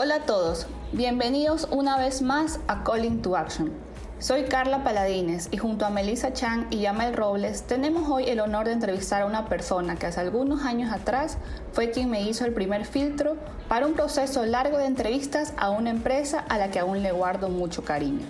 [0.00, 3.72] Hola a todos, bienvenidos una vez más a Calling to Action.
[4.20, 8.66] Soy Carla Paladines y junto a Melissa Chang y Yamal Robles tenemos hoy el honor
[8.66, 11.36] de entrevistar a una persona que hace algunos años atrás
[11.72, 13.34] fue quien me hizo el primer filtro
[13.66, 17.48] para un proceso largo de entrevistas a una empresa a la que aún le guardo
[17.48, 18.24] mucho cariño.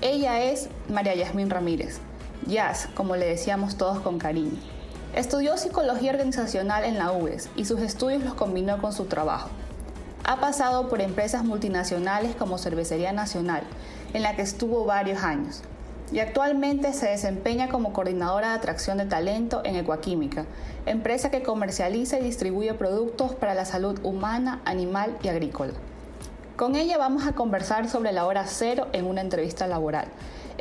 [0.00, 2.00] Ella es María Yasmín Ramírez,
[2.48, 4.58] Jazz, como le decíamos todos con cariño.
[5.14, 9.50] Estudió psicología organizacional en la UES y sus estudios los combinó con su trabajo.
[10.24, 13.64] Ha pasado por empresas multinacionales como Cervecería Nacional,
[14.14, 15.62] en la que estuvo varios años,
[16.12, 20.46] y actualmente se desempeña como coordinadora de atracción de talento en Ecuaquímica,
[20.86, 25.72] empresa que comercializa y distribuye productos para la salud humana, animal y agrícola.
[26.54, 30.06] Con ella vamos a conversar sobre la hora cero en una entrevista laboral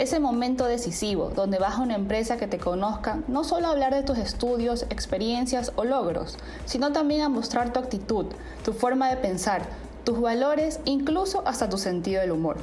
[0.01, 3.93] ese momento decisivo donde vas a una empresa que te conozca, no solo a hablar
[3.93, 8.25] de tus estudios, experiencias o logros, sino también a mostrar tu actitud,
[8.65, 9.61] tu forma de pensar,
[10.03, 12.57] tus valores, incluso hasta tu sentido del humor.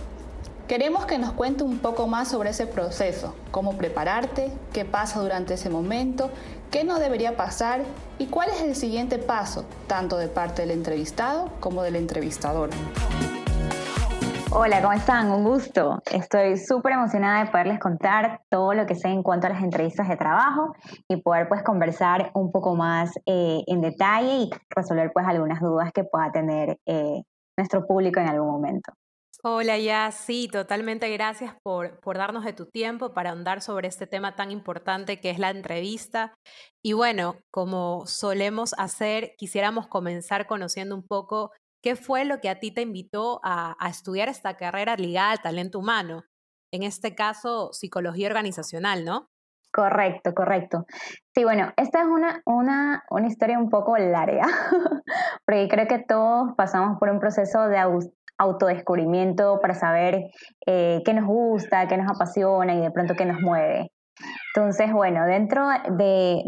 [0.66, 5.54] Queremos que nos cuente un poco más sobre ese proceso, cómo prepararte, qué pasa durante
[5.54, 6.30] ese momento,
[6.72, 7.82] qué no debería pasar
[8.18, 12.70] y cuál es el siguiente paso, tanto de parte del entrevistado como del entrevistador.
[14.60, 15.30] Hola, ¿cómo están?
[15.30, 16.02] Un gusto.
[16.10, 20.08] Estoy súper emocionada de poderles contar todo lo que sé en cuanto a las entrevistas
[20.08, 20.74] de trabajo
[21.06, 25.92] y poder pues conversar un poco más eh, en detalle y resolver pues algunas dudas
[25.92, 27.22] que pueda tener eh,
[27.56, 28.92] nuestro público en algún momento.
[29.44, 34.08] Hola, ya sí, totalmente gracias por, por darnos de tu tiempo para ahondar sobre este
[34.08, 36.34] tema tan importante que es la entrevista.
[36.82, 41.52] Y bueno, como solemos hacer, quisiéramos comenzar conociendo un poco
[41.88, 45.78] ¿Qué fue lo que a ti te invitó a, estudiar esta carrera ligada al talento
[45.78, 46.24] humano?
[46.70, 49.30] En este caso, psicología organizacional, ¿no?
[49.72, 50.84] Correcto, correcto.
[51.34, 54.42] Sí, bueno, esta es una, una, una historia un poco larga,
[55.46, 57.78] porque creo que todos pasamos por un proceso de
[58.36, 60.24] autodescubrimiento para saber
[60.66, 63.90] eh, qué nos gusta, qué nos apasiona y de pronto qué nos mueve.
[64.54, 66.42] Entonces, bueno, dentro de,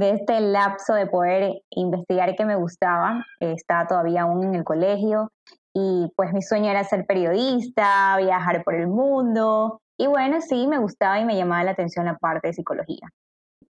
[0.00, 5.30] este lapso de poder investigar qué me gustaba, estaba todavía aún en el colegio
[5.74, 10.78] y pues mi sueño era ser periodista, viajar por el mundo y bueno, sí, me
[10.78, 13.08] gustaba y me llamaba la atención la parte de psicología.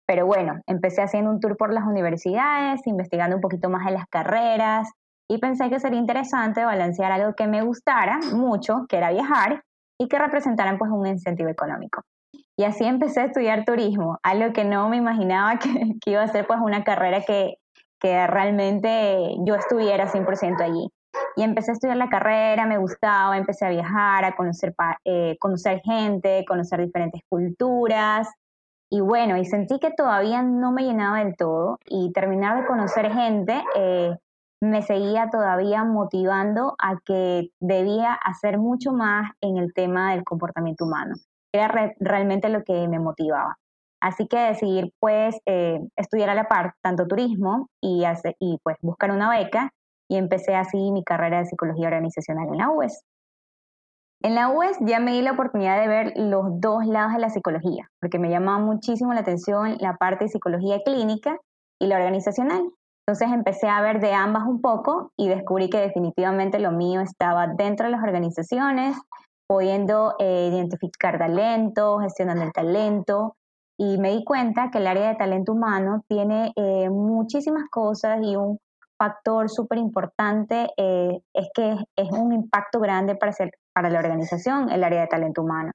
[0.07, 4.07] Pero bueno, empecé haciendo un tour por las universidades, investigando un poquito más de las
[4.07, 4.89] carreras
[5.29, 9.63] y pensé que sería interesante balancear algo que me gustara mucho, que era viajar
[9.99, 12.03] y que representaran pues un incentivo económico.
[12.57, 15.59] Y así empecé a estudiar turismo, algo que no me imaginaba
[16.05, 17.57] que, iba a ser pues una carrera que,
[17.99, 20.91] que realmente yo estuviera 100% allí.
[21.37, 24.75] Y empecé a estudiar la carrera, me gustaba, empecé a viajar, a conocer,
[25.05, 28.29] eh, conocer gente, conocer diferentes culturas.
[28.91, 33.11] Y bueno, y sentí que todavía no me llenaba del todo y terminar de conocer
[33.13, 34.15] gente eh,
[34.61, 40.85] me seguía todavía motivando a que debía hacer mucho más en el tema del comportamiento
[40.85, 41.15] humano
[41.53, 43.57] era realmente lo que me motivaba.
[44.01, 48.05] Así que decidí pues eh, estudiar a la par tanto turismo y,
[48.65, 49.71] pues buscar una beca
[50.09, 53.05] y empecé así mi carrera de psicología organizacional en la UES.
[54.25, 57.31] En la UES ya me di la oportunidad de ver los dos lados de la
[57.31, 61.37] psicología, porque me llamaba muchísimo la atención la parte de psicología clínica
[61.81, 62.63] y la organizacional.
[63.07, 67.49] Entonces empecé a ver de ambas un poco y descubrí que definitivamente lo mío estaba
[67.49, 68.97] dentro de las organizaciones,
[69.53, 73.37] pudiendo eh, identificar talento, gestionando el talento.
[73.79, 78.35] Y me di cuenta que el área de talento humano tiene eh, muchísimas cosas y
[78.35, 78.59] un
[78.97, 84.71] factor súper importante eh, es que es un impacto grande para, hacer, para la organización,
[84.71, 85.73] el área de talento humano.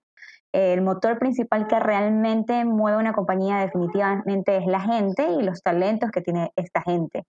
[0.52, 6.10] El motor principal que realmente mueve una compañía definitivamente es la gente y los talentos
[6.10, 7.26] que tiene esta gente.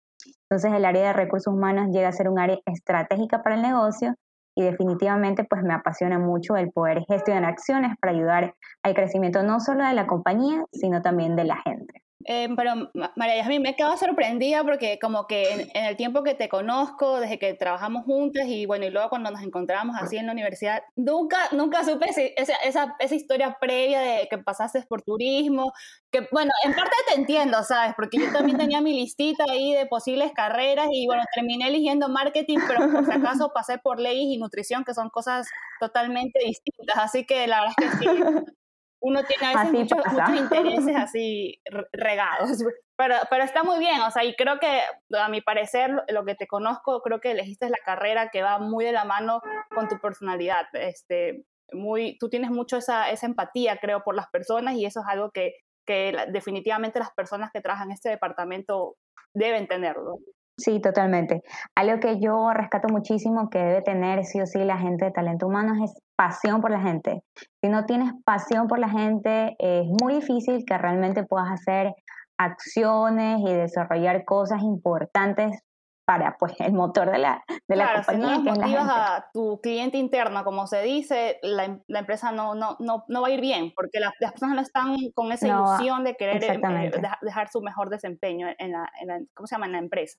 [0.49, 4.15] Entonces el área de recursos humanos llega a ser un área estratégica para el negocio
[4.59, 9.61] y definitivamente pues me apasiona mucho el poder gestionar acciones para ayudar al crecimiento no
[9.61, 12.03] solo de la compañía, sino también de la gente.
[12.25, 16.35] Eh, pero María a mí me quedo sorprendida porque como que en, el tiempo que
[16.35, 20.27] te conozco, desde que trabajamos juntas y bueno, y luego cuando nos encontramos así en
[20.27, 25.73] la universidad, nunca, nunca supe esa, esa, esa historia previa de que pasaste por turismo,
[26.11, 27.95] que bueno, en parte te entiendo, ¿sabes?
[27.95, 32.59] Porque yo también tenía mi listita ahí de posibles carreras y bueno, terminé eligiendo marketing,
[32.67, 35.49] pero por si acaso pasé por leyes y nutrición, que son cosas
[35.79, 38.09] totalmente distintas, así que la verdad es que sí
[39.01, 39.99] uno tiene a veces muchos,
[40.37, 41.61] intereses así
[41.93, 42.65] regados,
[42.97, 44.81] pero, pero está muy bien, o sea, y creo que
[45.17, 48.85] a mi parecer, lo que te conozco, creo que elegiste la carrera que va muy
[48.85, 49.41] de la mano
[49.75, 54.75] con tu personalidad, este, muy, tú tienes mucho esa, esa empatía, creo, por las personas
[54.75, 55.55] y eso es algo que,
[55.87, 58.97] que definitivamente las personas que trabajan en este departamento
[59.33, 60.19] deben tenerlo.
[60.59, 61.43] Sí, totalmente.
[61.77, 65.47] Algo que yo rescato muchísimo que debe tener sí o sí la gente de talento
[65.47, 67.23] humano es pasión por la gente.
[67.63, 71.95] Si no tienes pasión por la gente, es muy difícil que realmente puedas hacer
[72.37, 75.63] acciones y desarrollar cosas importantes
[76.05, 78.37] para pues el motor de la, de la compañía.
[78.37, 82.55] Si no motivas a tu cliente interno, como se dice, la, em, la, empresa no,
[82.55, 86.03] no, no, no va a ir bien, porque las, personas no están con esa ilusión
[86.03, 86.91] de querer eh,
[87.21, 89.67] dejar su mejor desempeño en la, en la, ¿cómo se llama?
[89.67, 90.19] en la empresa.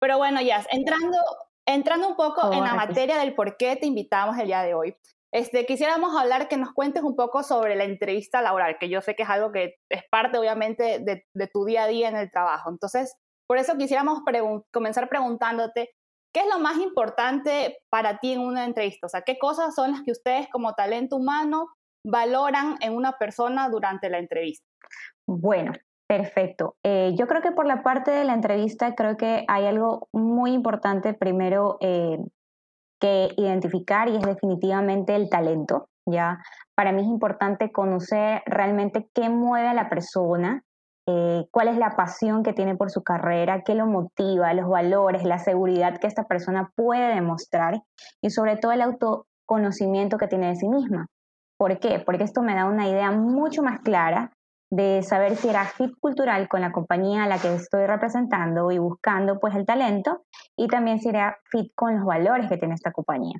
[0.00, 1.18] Pero bueno, ya, entrando,
[1.66, 4.96] entrando un poco en la materia del por qué te invitamos el día de hoy.
[5.32, 9.14] Este, quisiéramos hablar que nos cuentes un poco sobre la entrevista laboral, que yo sé
[9.14, 12.70] que es algo que es parte obviamente de, tu día a día en el trabajo.
[12.70, 13.14] Entonces,
[13.48, 14.20] por eso quisiéramos
[14.72, 15.90] comenzar preguntándote,
[16.32, 19.06] ¿qué es lo más importante para ti en una entrevista?
[19.06, 21.68] O sea, ¿qué cosas son las que ustedes como talento humano
[22.04, 24.66] valoran en una persona durante la entrevista?
[25.26, 25.72] Bueno,
[26.08, 26.76] Perfecto.
[26.84, 30.52] Eh, yo creo que por la parte de la entrevista creo que hay algo muy
[30.52, 32.18] importante primero eh,
[33.00, 35.88] que identificar y es definitivamente el talento.
[36.08, 36.38] Ya
[36.74, 40.62] para mí es importante conocer realmente qué mueve a la persona,
[41.08, 45.24] eh, cuál es la pasión que tiene por su carrera, qué lo motiva, los valores,
[45.24, 47.82] la seguridad que esta persona puede demostrar
[48.20, 51.06] y sobre todo el autoconocimiento que tiene de sí misma.
[51.58, 52.00] ¿Por qué?
[52.04, 54.32] Porque esto me da una idea mucho más clara
[54.70, 58.78] de saber si era fit cultural con la compañía a la que estoy representando y
[58.78, 60.24] buscando pues el talento
[60.56, 63.38] y también si era fit con los valores que tiene esta compañía.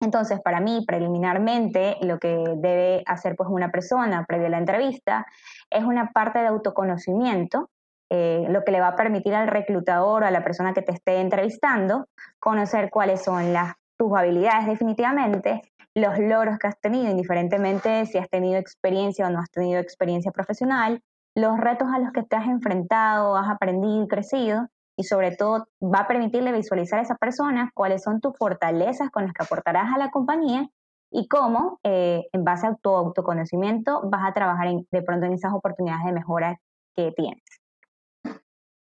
[0.00, 5.26] Entonces, para mí, preliminarmente, lo que debe hacer pues una persona previo a la entrevista
[5.70, 7.70] es una parte de autoconocimiento,
[8.10, 10.92] eh, lo que le va a permitir al reclutador o a la persona que te
[10.92, 12.06] esté entrevistando
[12.38, 15.62] conocer cuáles son las, tus habilidades definitivamente
[15.96, 20.30] los logros que has tenido, indiferentemente si has tenido experiencia o no has tenido experiencia
[20.30, 21.02] profesional,
[21.34, 25.68] los retos a los que te has enfrentado, has aprendido y crecido, y sobre todo
[25.82, 29.94] va a permitirle visualizar a esa persona cuáles son tus fortalezas con las que aportarás
[29.94, 30.68] a la compañía
[31.10, 35.54] y cómo, eh, en base a tu autoconocimiento, vas a trabajar de pronto en esas
[35.54, 36.60] oportunidades de mejora
[36.94, 37.44] que tienes.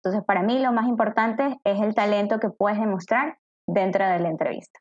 [0.02, 4.28] Entonces, para mí lo más importante es el talento que puedes demostrar dentro de la
[4.28, 4.78] entrevista.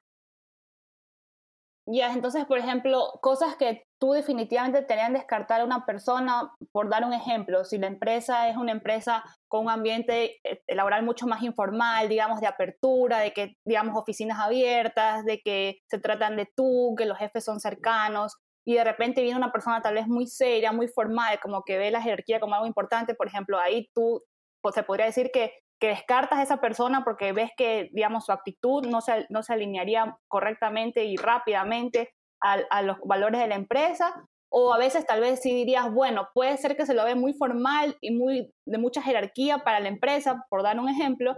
[1.90, 7.06] Ya, entonces, por ejemplo, cosas que tú definitivamente tenían descartar a una persona, por dar
[7.06, 11.42] un ejemplo, si la empresa es una empresa con un ambiente eh, laboral mucho más
[11.44, 16.94] informal, digamos, de apertura, de que, digamos, oficinas abiertas, de que se tratan de tú,
[16.98, 18.36] que los jefes son cercanos,
[18.66, 21.90] y de repente viene una persona tal vez muy seria, muy formal, como que ve
[21.90, 24.22] la jerarquía como algo importante, por ejemplo, ahí tú,
[24.62, 28.32] pues, se podría decir que que descartas a esa persona porque ves que, digamos, su
[28.32, 33.56] actitud no se, no se alinearía correctamente y rápidamente a, a, los valores de la
[33.56, 34.14] empresa,
[34.50, 37.34] o a veces tal vez sí dirías, bueno, puede ser que se lo ve muy
[37.34, 41.36] formal y muy de mucha jerarquía para la empresa, por dar un ejemplo,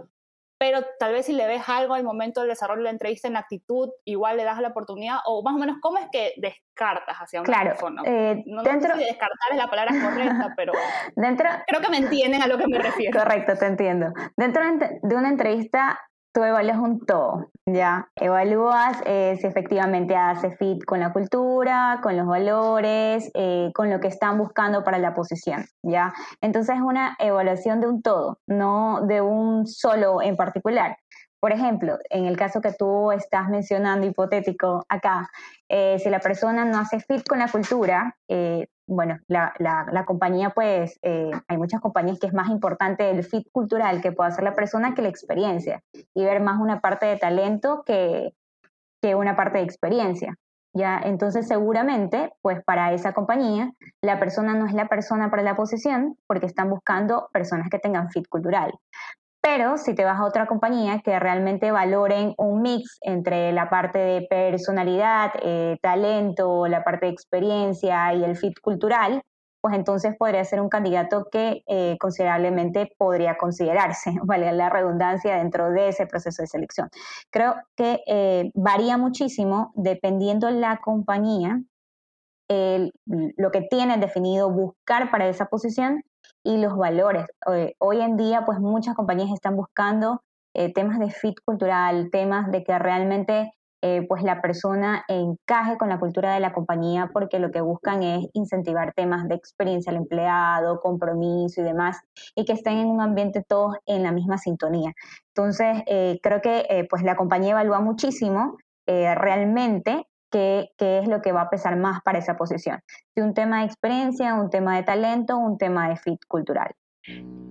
[0.60, 3.36] pero tal vez si le ves algo al momento del desarrollo de la entrevista en
[3.38, 7.40] actitud, igual le das la oportunidad, o más o menos, ¿cómo es que descartas hacia
[7.40, 7.72] un claro,
[8.04, 10.72] eh, no, dentro, sé si descartar es la palabra correcta, pero
[11.16, 13.18] dentro, creo que me entienden a lo que me refiero.
[13.18, 14.12] Correcto, te entiendo.
[14.36, 14.62] Dentro
[15.02, 15.98] de una entrevista
[16.32, 18.08] tú evalúas un todo, ¿ya?
[18.14, 24.00] Evalúas eh, si efectivamente hace fit con la cultura, con los valores, eh, con lo
[24.00, 26.12] que están buscando para la posición, ¿ya?
[26.40, 30.96] Entonces es una evaluación de un todo, no de un solo en particular.
[31.40, 35.30] Por ejemplo, en el caso que tú estás mencionando, hipotético acá,
[35.70, 38.14] eh, si la persona no hace fit con la cultura,
[38.90, 43.46] bueno, la, la, compañía, pues, eh, hay muchas compañías que es más importante el fit
[43.52, 45.80] cultural que puede hacer la persona que la experiencia
[46.12, 48.34] y ver más una parte de talento que,
[49.00, 50.34] que una parte de experiencia.
[50.74, 51.00] ¿ya?
[51.04, 56.16] Entonces, seguramente, pues para esa compañía, la persona no es la persona para la posición
[56.26, 58.72] porque están buscando personas que tengan fit cultural.
[59.42, 63.98] Pero si te vas a otra compañía que realmente valoren un mix entre la parte
[63.98, 69.22] de personalidad, eh, talento, la parte de experiencia y el fit cultural,
[69.62, 75.70] pues entonces podría ser un candidato que eh, considerablemente podría considerarse, vale la redundancia, dentro
[75.70, 76.90] de ese proceso de selección.
[77.30, 81.62] Creo que eh, varía muchísimo dependiendo la compañía,
[83.36, 86.02] lo que tienen definido buscar para esa posición
[86.44, 87.26] y los valores.
[87.78, 90.22] hoy en día, pues muchas compañías están buscando
[90.74, 95.98] temas de fit cultural, temas de que realmente eh, pues la persona encaje con la
[95.98, 100.80] cultura de la compañía porque lo que buscan es incentivar temas de experiencia al empleado,
[100.80, 101.98] compromiso y demás,
[102.34, 104.92] y que estén en un ambiente todos en la misma sintonía.
[105.34, 108.56] Entonces, eh, creo que eh, pues la compañía evalúa muchísimo
[108.86, 112.80] realmente qué, qué es lo que va a pesar más para esa posición.
[113.14, 116.74] Si un tema de experiencia, un tema de talento, un tema de fit cultural.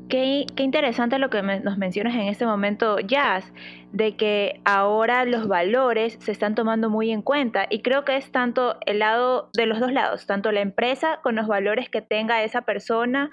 [0.09, 3.53] Qué, interesante lo que nos mencionas en este momento, Jazz,
[3.91, 8.31] de que ahora los valores se están tomando muy en cuenta y creo que es
[8.31, 12.43] tanto el lado de los dos lados, tanto la empresa con los valores que tenga
[12.43, 13.29] esa persona,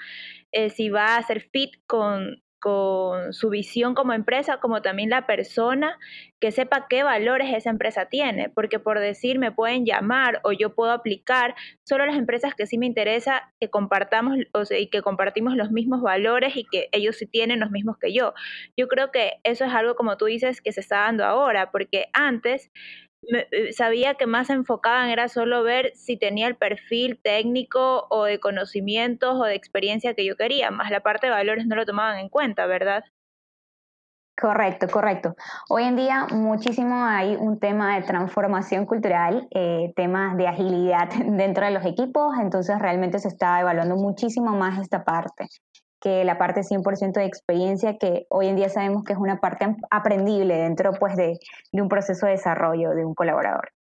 [0.52, 2.42] eh, si va a ser fit con,
[3.30, 5.99] su visión como empresa, como también la persona
[6.40, 10.75] que sepa qué valores esa empresa tiene, porque por decir me pueden llamar o yo
[10.75, 11.54] puedo aplicar
[11.85, 16.02] solo las empresas que sí me interesa que compartamos o y que compartimos los mismos
[16.02, 18.35] valores y que ellos sí tienen los mismos que yo.
[18.76, 22.06] Yo creo que eso es algo como tú dices que se está dando ahora, porque
[22.12, 22.70] antes
[23.33, 28.38] eh, sabía que más enfocaban era solo ver si tenía el perfil técnico o de
[28.38, 32.18] conocimientos o de experiencia que yo quería, más la parte de valores no lo tomaban
[32.18, 33.04] en cuenta, ¿verdad?
[34.38, 35.35] Correcto, correcto.
[35.71, 41.64] Hoy en día muchísimo hay un tema de transformación cultural, eh, temas de agilidad dentro
[41.64, 45.49] de los equipos, entonces realmente se está evaluando muchísimo más esta parte
[46.06, 49.66] que la parte 100% de experiencia, que hoy en día sabemos que es una parte
[49.90, 51.36] aprendible dentro pues, de,
[51.72, 53.72] de un proceso de desarrollo de un colaborador.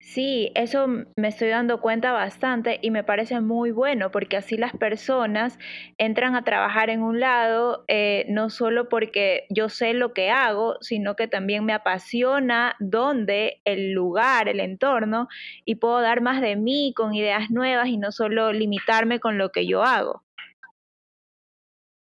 [0.00, 4.72] Sí, eso me estoy dando cuenta bastante y me parece muy bueno porque así las
[4.72, 5.56] personas
[5.98, 10.78] entran a trabajar en un lado eh, no solo porque yo sé lo que hago,
[10.80, 15.28] sino que también me apasiona dónde, el lugar, el entorno
[15.64, 19.50] y puedo dar más de mí con ideas nuevas y no solo limitarme con lo
[19.50, 20.24] que yo hago.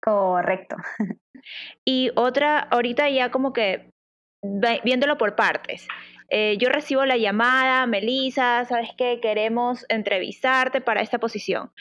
[0.02, 0.76] Correcto.
[1.84, 3.90] Y otra, ahorita ya como que
[4.84, 5.88] viéndolo por partes.
[6.30, 9.20] Eh, yo recibo la llamada, Melissa, ¿sabes qué?
[9.22, 11.72] Queremos entrevistarte para esta posición.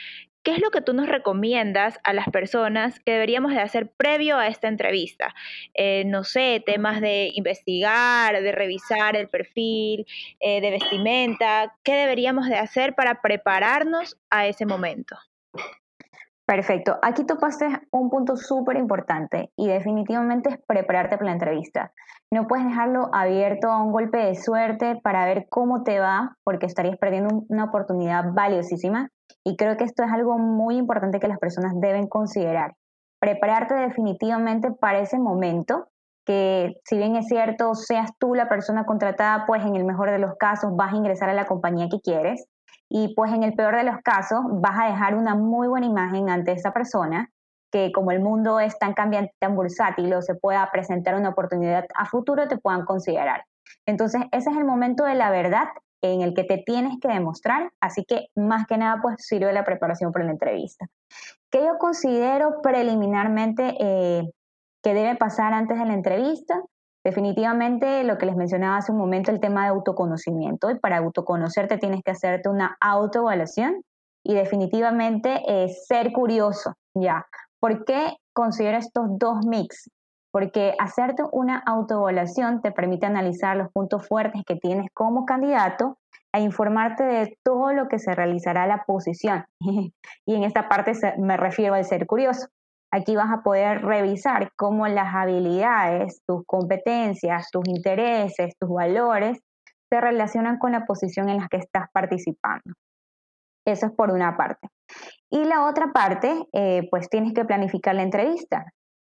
[0.42, 4.38] ¿Qué es lo que tú nos recomiendas a las personas que deberíamos de hacer previo
[4.38, 5.34] a esta entrevista?
[5.74, 10.06] Eh, no sé, temas de investigar, de revisar el perfil,
[10.40, 11.76] eh, de vestimenta.
[11.84, 15.16] ¿Qué deberíamos de hacer para prepararnos a ese momento?
[16.50, 16.98] Perfecto.
[17.00, 21.92] Aquí topaste un punto súper importante y definitivamente es prepararte para la entrevista.
[22.32, 26.66] No puedes dejarlo abierto a un golpe de suerte para ver cómo te va, porque
[26.66, 29.10] estarías perdiendo una oportunidad valiosísima.
[29.44, 32.74] Y creo que esto es algo muy importante que las personas deben considerar.
[33.20, 35.86] Prepararte definitivamente para ese momento,
[36.26, 40.18] que si bien es cierto, seas tú la persona contratada, pues en el mejor de
[40.18, 42.48] los casos vas a ingresar a la compañía que quieres
[42.90, 46.28] y pues en el peor de los casos vas a dejar una muy buena imagen
[46.28, 47.30] ante esa persona
[47.70, 51.86] que como el mundo es tan cambiante, tan bursátil o se pueda presentar una oportunidad
[51.94, 53.44] a futuro, te puedan considerar.
[53.86, 55.68] Entonces, ese es el momento de la verdad
[56.02, 59.64] en el que te tienes que demostrar, así que más que nada pues sirve la
[59.64, 60.86] preparación para la entrevista.
[61.50, 64.30] ¿Qué yo considero preliminarmente eh,
[64.82, 66.60] que debe pasar antes de la entrevista?
[67.04, 70.70] Definitivamente lo que les mencionaba hace un momento, el tema de autoconocimiento.
[70.70, 73.82] Y para autoconocerte tienes que hacerte una autoevaluación
[74.22, 77.26] y definitivamente es ser curioso, ¿ya?
[77.58, 79.90] ¿Por qué considero estos dos mix?
[80.30, 85.96] Porque hacerte una autoevaluación te permite analizar los puntos fuertes que tienes como candidato
[86.32, 89.44] e informarte de todo lo que se realizará la posición.
[89.60, 92.46] y en esta parte me refiero al ser curioso.
[92.92, 99.38] Aquí vas a poder revisar cómo las habilidades, tus competencias, tus intereses, tus valores
[99.88, 102.74] se relacionan con la posición en la que estás participando.
[103.66, 104.68] Eso es por una parte.
[105.30, 108.72] Y la otra parte, eh, pues tienes que planificar la entrevista.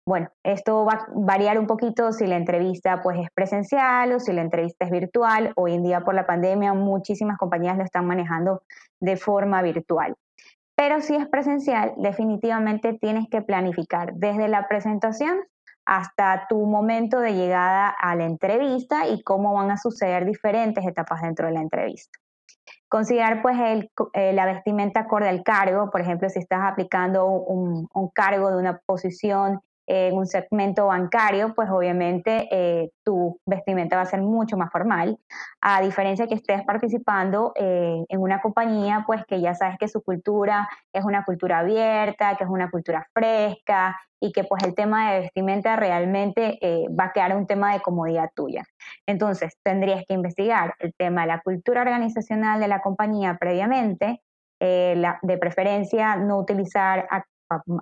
[0.07, 4.33] Bueno, esto va a variar un poquito si la entrevista pues es presencial o si
[4.33, 5.53] la entrevista es virtual.
[5.57, 8.63] Hoy en día por la pandemia muchísimas compañías lo están manejando
[9.01, 10.17] de forma virtual.
[10.83, 15.39] Pero si es presencial, definitivamente tienes que planificar desde la presentación
[15.85, 21.23] hasta tu momento de llegada a la entrevista y cómo van a suceder diferentes etapas
[21.23, 22.19] dentro de la entrevista.
[22.89, 23.57] Considerar pues
[24.15, 28.81] eh, la vestimenta acorde al cargo, por ejemplo, si estás aplicando un, cargo de una
[28.85, 34.71] posición en un segmento bancario, pues obviamente eh, tu vestimenta va a ser mucho más
[34.71, 35.19] formal,
[35.61, 40.03] a diferencia que estés participando eh, en una compañía, pues que ya sabes que su
[40.03, 45.13] cultura es una cultura abierta, que es una cultura fresca y que pues el tema
[45.13, 48.65] de vestimenta realmente eh, va a quedar un tema de comodidad tuya.
[49.07, 54.21] Entonces, tendrías que investigar el tema de la cultura organizacional de la compañía previamente,
[54.61, 57.09] de preferencia no utilizar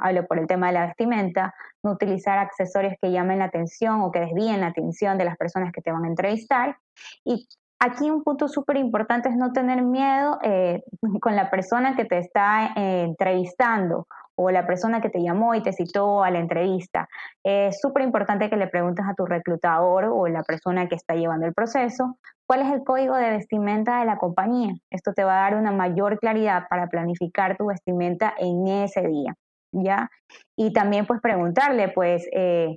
[0.01, 4.11] hablo por el tema de la vestimenta, no utilizar accesorios que llamen la atención o
[4.11, 6.77] que desvíen la atención de las personas que te van a entrevistar.
[7.25, 7.49] Y
[7.79, 10.83] aquí un punto súper importante es no tener miedo eh,
[11.21, 15.63] con la persona que te está eh, entrevistando o la persona que te llamó y
[15.63, 17.09] te citó a la entrevista.
[17.43, 21.47] Es súper importante que le preguntes a tu reclutador o la persona que está llevando
[21.47, 22.17] el proceso
[22.51, 24.75] cuál es el código de vestimenta de la compañía.
[24.91, 29.37] Esto te va a dar una mayor claridad para planificar tu vestimenta en ese día.
[29.73, 30.11] ¿Ya?
[30.57, 32.77] Y también pues preguntarle, pues, eh,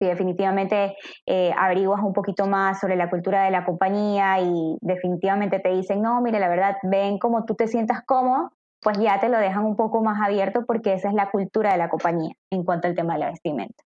[0.00, 0.96] si definitivamente
[1.26, 6.02] eh, averiguas un poquito más sobre la cultura de la compañía y definitivamente te dicen,
[6.02, 9.64] no, mire, la verdad, ven como tú te sientas cómodo, pues ya te lo dejan
[9.64, 12.94] un poco más abierto porque esa es la cultura de la compañía en cuanto al
[12.94, 13.82] tema de la vestimenta.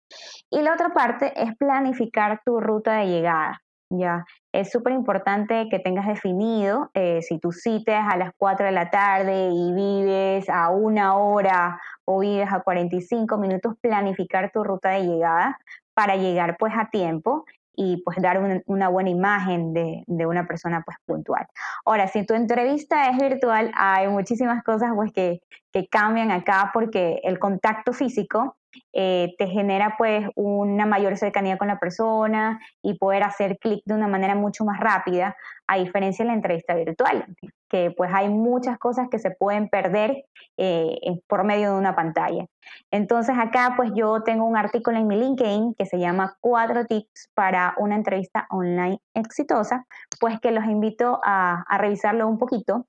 [0.50, 3.60] Y la otra parte es planificar tu ruta de llegada.
[3.90, 4.24] Ya,
[4.60, 8.90] es súper importante que tengas definido eh, si tú cites a las 4 de la
[8.90, 15.04] tarde y vives a una hora o vives a 45 minutos, planificar tu ruta de
[15.04, 15.58] llegada
[15.92, 17.44] para llegar pues a tiempo
[17.74, 21.46] y pues dar una, buena imagen de, una persona pues puntual.
[21.84, 27.20] Ahora, si tu entrevista es virtual, hay muchísimas cosas pues que, que cambian acá porque
[27.24, 28.56] el contacto físico
[28.92, 33.94] eh, te genera pues una mayor cercanía con la persona y poder hacer clic de
[33.94, 37.26] una manera mucho más rápida, a diferencia de la entrevista virtual,
[37.68, 40.24] que pues hay muchas cosas que se pueden perder
[40.56, 42.46] eh, por medio de una pantalla.
[42.90, 47.30] Entonces acá pues yo tengo un artículo en mi LinkedIn que se llama Cuatro tips
[47.34, 49.86] para una entrevista online exitosa,
[50.20, 52.86] pues que los invito a, a revisarlo un poquito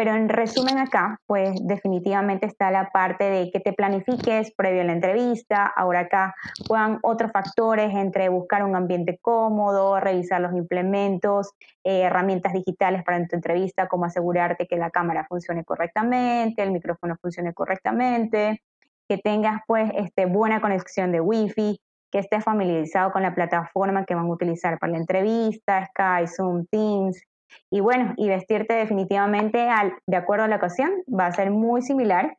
[0.00, 4.84] pero en resumen acá, pues definitivamente está la parte de que te planifiques previo a
[4.84, 5.66] la entrevista.
[5.76, 6.34] Ahora acá
[6.66, 11.50] juegan otros factores entre buscar un ambiente cómodo, revisar los implementos,
[11.84, 17.16] eh, herramientas digitales para tu entrevista, como asegurarte que la cámara funcione correctamente, el micrófono
[17.20, 18.62] funcione correctamente,
[19.06, 21.78] que tengas pues este, buena conexión de Wi-Fi,
[22.10, 26.64] que estés familiarizado con la plataforma que van a utilizar para la entrevista, Skype, Zoom,
[26.70, 27.20] Teams,
[27.70, 31.82] y bueno, y vestirte definitivamente al, de acuerdo a la ocasión va a ser muy
[31.82, 32.36] similar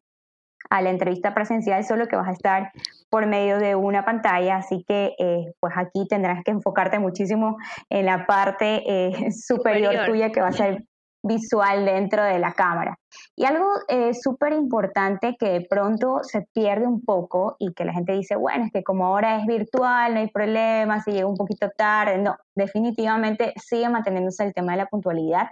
[0.69, 2.71] a la entrevista presencial, solo que vas a estar
[3.09, 7.57] por medio de una pantalla, así que eh, pues aquí tendrás que enfocarte muchísimo
[7.89, 10.83] en la parte eh, superior, tuya que va a ser
[11.23, 12.97] visual dentro de la cámara.
[13.35, 17.93] Y algo eh, súper importante que de pronto se pierde un poco y que la
[17.93, 21.37] gente dice, bueno, es que como ahora es virtual, no hay problema, si llega un
[21.37, 25.47] poquito tarde, no, definitivamente sigue manteniéndose el tema de la puntualidad.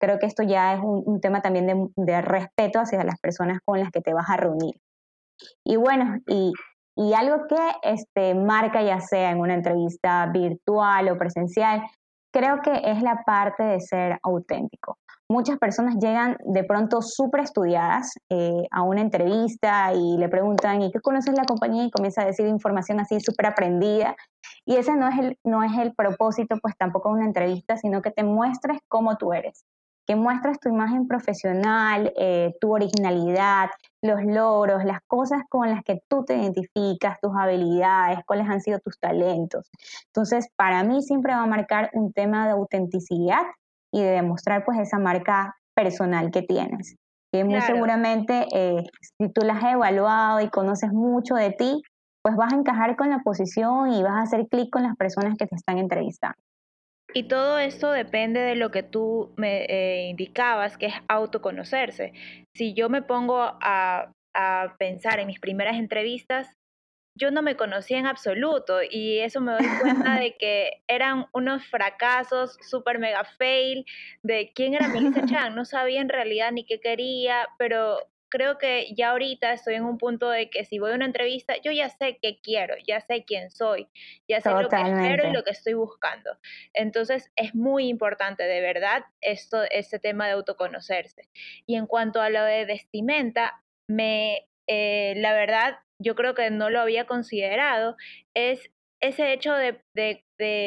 [0.00, 3.80] Creo que esto ya es un, tema también de, de, respeto hacia las personas con
[3.80, 4.76] las que te vas a reunir.
[5.64, 6.52] Y bueno, y,
[6.94, 11.82] y algo que este, marca ya sea en una entrevista virtual o presencial,
[12.32, 18.14] creo que es la parte de ser auténtico muchas personas llegan de pronto súper estudiadas
[18.30, 21.84] eh, a una entrevista y le preguntan, ¿y qué conoces la compañía?
[21.84, 24.16] Y comienza a decir información así súper aprendida.
[24.64, 28.00] Y ese no es, el, no es el propósito, pues tampoco de una entrevista, sino
[28.00, 29.64] que te muestres cómo tú eres,
[30.06, 33.68] que muestres tu imagen profesional, eh, tu originalidad,
[34.02, 38.78] los logros, las cosas con las que tú te identificas, tus habilidades, cuáles han sido
[38.78, 39.70] tus talentos.
[40.06, 43.42] Entonces, para mí siempre va a marcar un tema de autenticidad
[43.92, 46.96] y de demostrar pues esa marca personal que tienes.
[47.32, 51.82] Que muy seguramente eh, si tú la has evaluado y conoces mucho de ti,
[52.22, 55.36] pues vas a encajar con la posición y vas a hacer clic con las personas
[55.38, 56.36] que te están entrevistando.
[57.14, 62.12] Y todo esto depende de lo que tú me eh, indicabas, que es autoconocerse.
[62.54, 66.57] Si yo me pongo a, a pensar en mis primeras entrevistas,
[67.18, 71.66] yo no me conocía en absoluto y eso me doy cuenta de que eran unos
[71.66, 73.84] fracasos super mega fail
[74.22, 75.54] de quién era Melissa Chan.
[75.54, 79.98] No sabía en realidad ni qué quería, pero creo que ya ahorita estoy en un
[79.98, 83.24] punto de que si voy a una entrevista, yo ya sé qué quiero, ya sé
[83.24, 83.88] quién soy,
[84.28, 86.38] ya sé lo que espero y lo que estoy buscando.
[86.74, 91.28] Entonces es muy importante, de verdad, esto, este tema de autoconocerse.
[91.66, 96.70] Y en cuanto a lo de vestimenta, me, eh, la verdad, yo creo que no
[96.70, 97.96] lo había considerado,
[98.34, 99.82] es ese hecho de,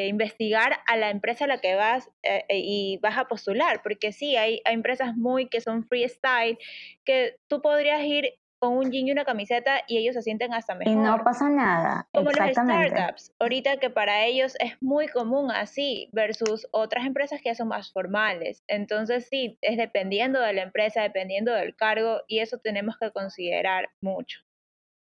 [0.09, 4.11] investigar a la empresa a la que vas eh, eh, y vas a postular, porque
[4.11, 6.57] sí, hay, hay, empresas muy que son freestyle,
[7.05, 10.75] que tú podrías ir con un jean y una camiseta y ellos se sienten hasta
[10.75, 10.93] mejor.
[10.93, 12.07] Y no pasa nada.
[12.13, 17.55] Como los startups, ahorita que para ellos es muy común así versus otras empresas que
[17.55, 18.63] son más formales.
[18.67, 23.89] Entonces sí, es dependiendo de la empresa, dependiendo del cargo y eso tenemos que considerar
[23.99, 24.41] mucho.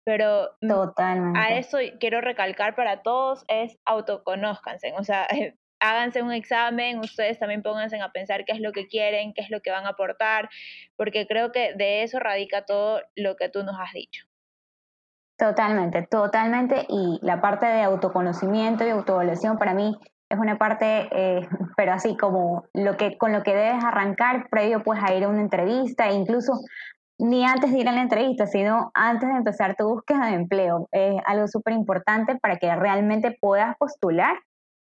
[0.06, 1.40] Pero mm, Totalmente.
[1.40, 5.26] a eso quiero recalcar para todos es autoconózcanse, o sea,
[5.80, 9.50] háganse un examen, ustedes también pónganse a pensar qué es lo que quieren, qué es
[9.50, 10.48] lo que van a aportar,
[10.94, 14.26] porque creo que de eso radica todo lo que tú nos has dicho.
[15.36, 16.86] Totalmente, totalmente.
[16.88, 19.94] Y la parte de autoconocimiento y autoevaluación para mí
[20.30, 24.84] es una parte, eh, pero así como lo que, con lo que debes arrancar previo
[24.84, 26.52] pues a ir a una entrevista e incluso
[27.18, 30.88] ni antes de ir a la entrevista, sino antes de empezar tu búsqueda de empleo.
[30.92, 34.36] Es algo súper importante para que realmente puedas postular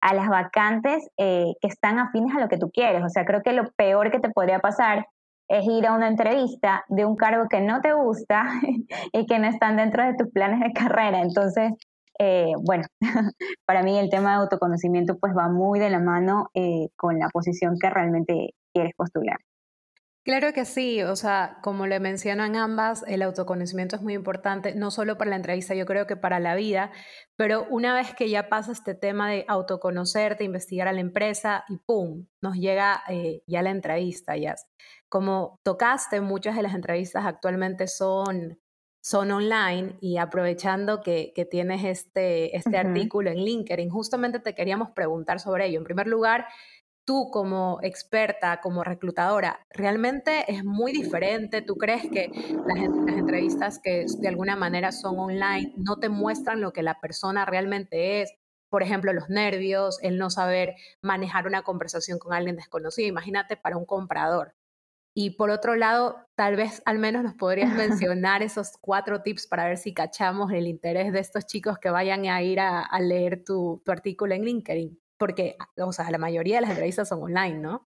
[0.02, 3.04] a las vacantes eh, que están afines a lo que tú quieres.
[3.04, 5.06] O sea, creo que lo peor que te podría pasar
[5.48, 8.46] es ir a una entrevista de un cargo que no te gusta
[9.14, 11.22] y que no están dentro de tus planes de carrera.
[11.22, 11.74] Entonces,
[12.20, 12.84] eh, bueno,
[13.66, 17.30] para mí el tema de autoconocimiento pues va muy de la mano eh, con la
[17.30, 19.38] posición que realmente quieres postular.
[20.24, 24.92] Claro que sí, o sea, como le mencionan ambas, el autoconocimiento es muy importante, no
[24.92, 26.92] solo para la entrevista, yo creo que para la vida,
[27.36, 31.78] pero una vez que ya pasa este tema de autoconocerte, investigar a la empresa y
[31.78, 34.54] ¡pum!, nos llega eh, ya la entrevista, ya.
[35.10, 38.60] Como tocaste, muchas de las entrevistas actualmente son,
[39.02, 44.92] son online y aprovechando que, que tienes este, este artículo en LinkedIn, justamente te queríamos
[44.92, 45.80] preguntar sobre ello.
[45.80, 46.46] En primer lugar,
[47.06, 51.62] tú como experta, como reclutadora, realmente es muy diferente?
[51.62, 52.30] ¿Tú crees que
[52.66, 57.46] las, entrevistas que de alguna manera son online no te muestran lo que la persona
[57.46, 58.34] realmente es?
[58.70, 63.08] Por ejemplo, los nervios, el no saber manejar una conversación con alguien desconocido.
[63.08, 64.56] Imagínate para un comprador.
[65.14, 69.66] Y por otro lado, tal vez al menos nos podrías mencionar esos cuatro tips para
[69.66, 73.82] ver si cachamos el interés de estos chicos que vayan a ir a, leer tu,
[73.84, 77.86] tu artículo en LinkedIn porque, o sea, la mayoría de las entrevistas son online, ¿no?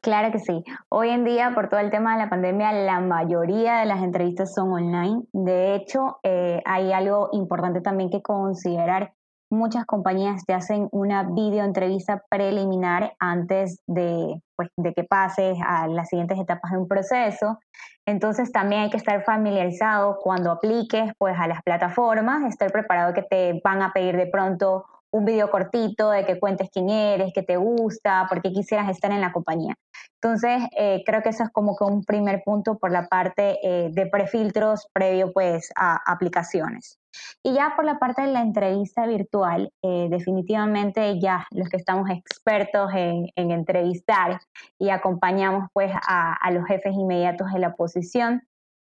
[0.00, 0.64] Claro que sí.
[0.88, 4.54] Hoy en día, por todo el tema de la pandemia, la mayoría de las entrevistas
[4.54, 5.24] son online.
[5.34, 9.12] De hecho, eh, hay algo importante también que considerar.
[9.50, 16.08] Muchas compañías te hacen una videoentrevista preliminar antes de, pues, de que pases a las
[16.08, 17.58] siguientes etapas de un proceso.
[18.06, 23.24] Entonces también hay que estar familiarizado cuando apliques pues, a las plataformas, estar preparado que
[23.24, 27.42] te van a pedir de pronto un video cortito de que cuentes quién eres, qué
[27.42, 29.74] te gusta, por qué quisieras estar en la compañía.
[30.22, 33.90] Entonces, eh, creo que eso es como que un primer punto por la parte eh,
[33.90, 36.98] de prefiltros previo pues a aplicaciones.
[37.42, 42.08] Y ya por la parte de la entrevista virtual, eh, definitivamente ya los que estamos
[42.10, 44.40] expertos en, entrevistar
[44.78, 48.42] y acompañamos pues a, a los jefes inmediatos de la posición,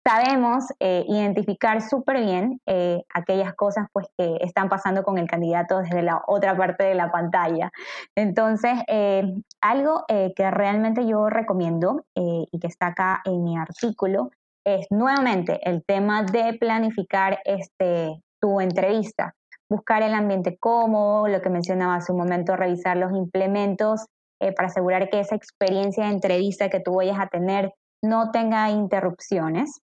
[0.06, 5.80] sabemos eh, identificar súper bien eh, aquellas cosas pues, que están pasando con el candidato
[5.80, 7.72] desde la otra parte de la pantalla.
[8.16, 9.24] Entonces, eh,
[9.62, 14.32] algo que realmente yo recomiendo y que está acá en mi artículo
[14.66, 19.34] es nuevamente el tema de planificar este, tu entrevista,
[19.70, 24.06] buscar el ambiente cómodo, lo que mencionaba hace un momento, revisar los implementos
[24.40, 29.82] para asegurar que esa experiencia de entrevista que tú vayas a tener no tenga interrupciones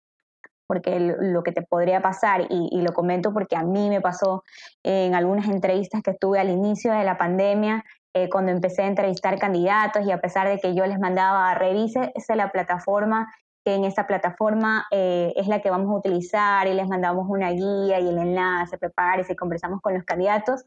[0.69, 4.45] porque lo que te podría pasar, y, lo comento porque a mí me pasó
[4.85, 9.39] en algunas entrevistas que estuve al inicio de la pandemia, eh, cuando empecé a entrevistar
[9.39, 13.33] candidatos y a pesar de que yo les mandaba, revise esa la plataforma,
[13.65, 17.51] que en esa plataforma eh, es la que vamos a utilizar y les mandamos una
[17.51, 20.67] guía y el enlace, prepárese y conversamos con los candidatos,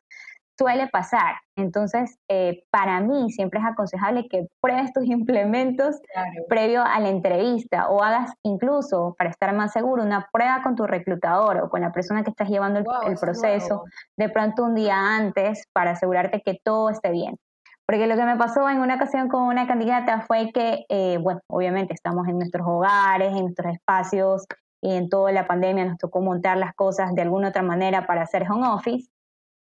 [0.58, 1.36] suele pasar.
[1.56, 6.00] Entonces, eh, para mí siempre es aconsejable que pruebes tus implementos
[6.48, 10.86] previo a la entrevista o hagas incluso, para estar más seguro, una prueba con tu
[10.88, 13.84] reclutador o con la persona que estás llevando el, proceso
[14.18, 17.38] de pronto un día antes para asegurarte que todo esté bien.
[17.86, 21.42] Porque lo que me pasó en una ocasión con una candidata fue que, eh, bueno,
[21.48, 24.46] obviamente estamos en nuestros hogares, en nuestros espacios,
[24.82, 28.24] y en toda la pandemia nos tocó montar las cosas de alguna otra manera para
[28.24, 29.10] hacer home office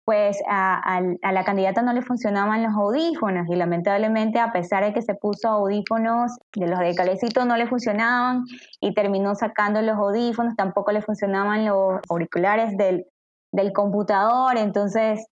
[0.06, 5.02] pues a, la candidata no le funcionaban los audífonos y lamentablemente a pesar de que
[5.02, 8.44] se puso audífonos de los de calecito no le funcionaban
[8.80, 13.08] y terminó sacando los audífonos, tampoco le funcionaban los auriculares del,
[13.52, 15.26] del computador, entonces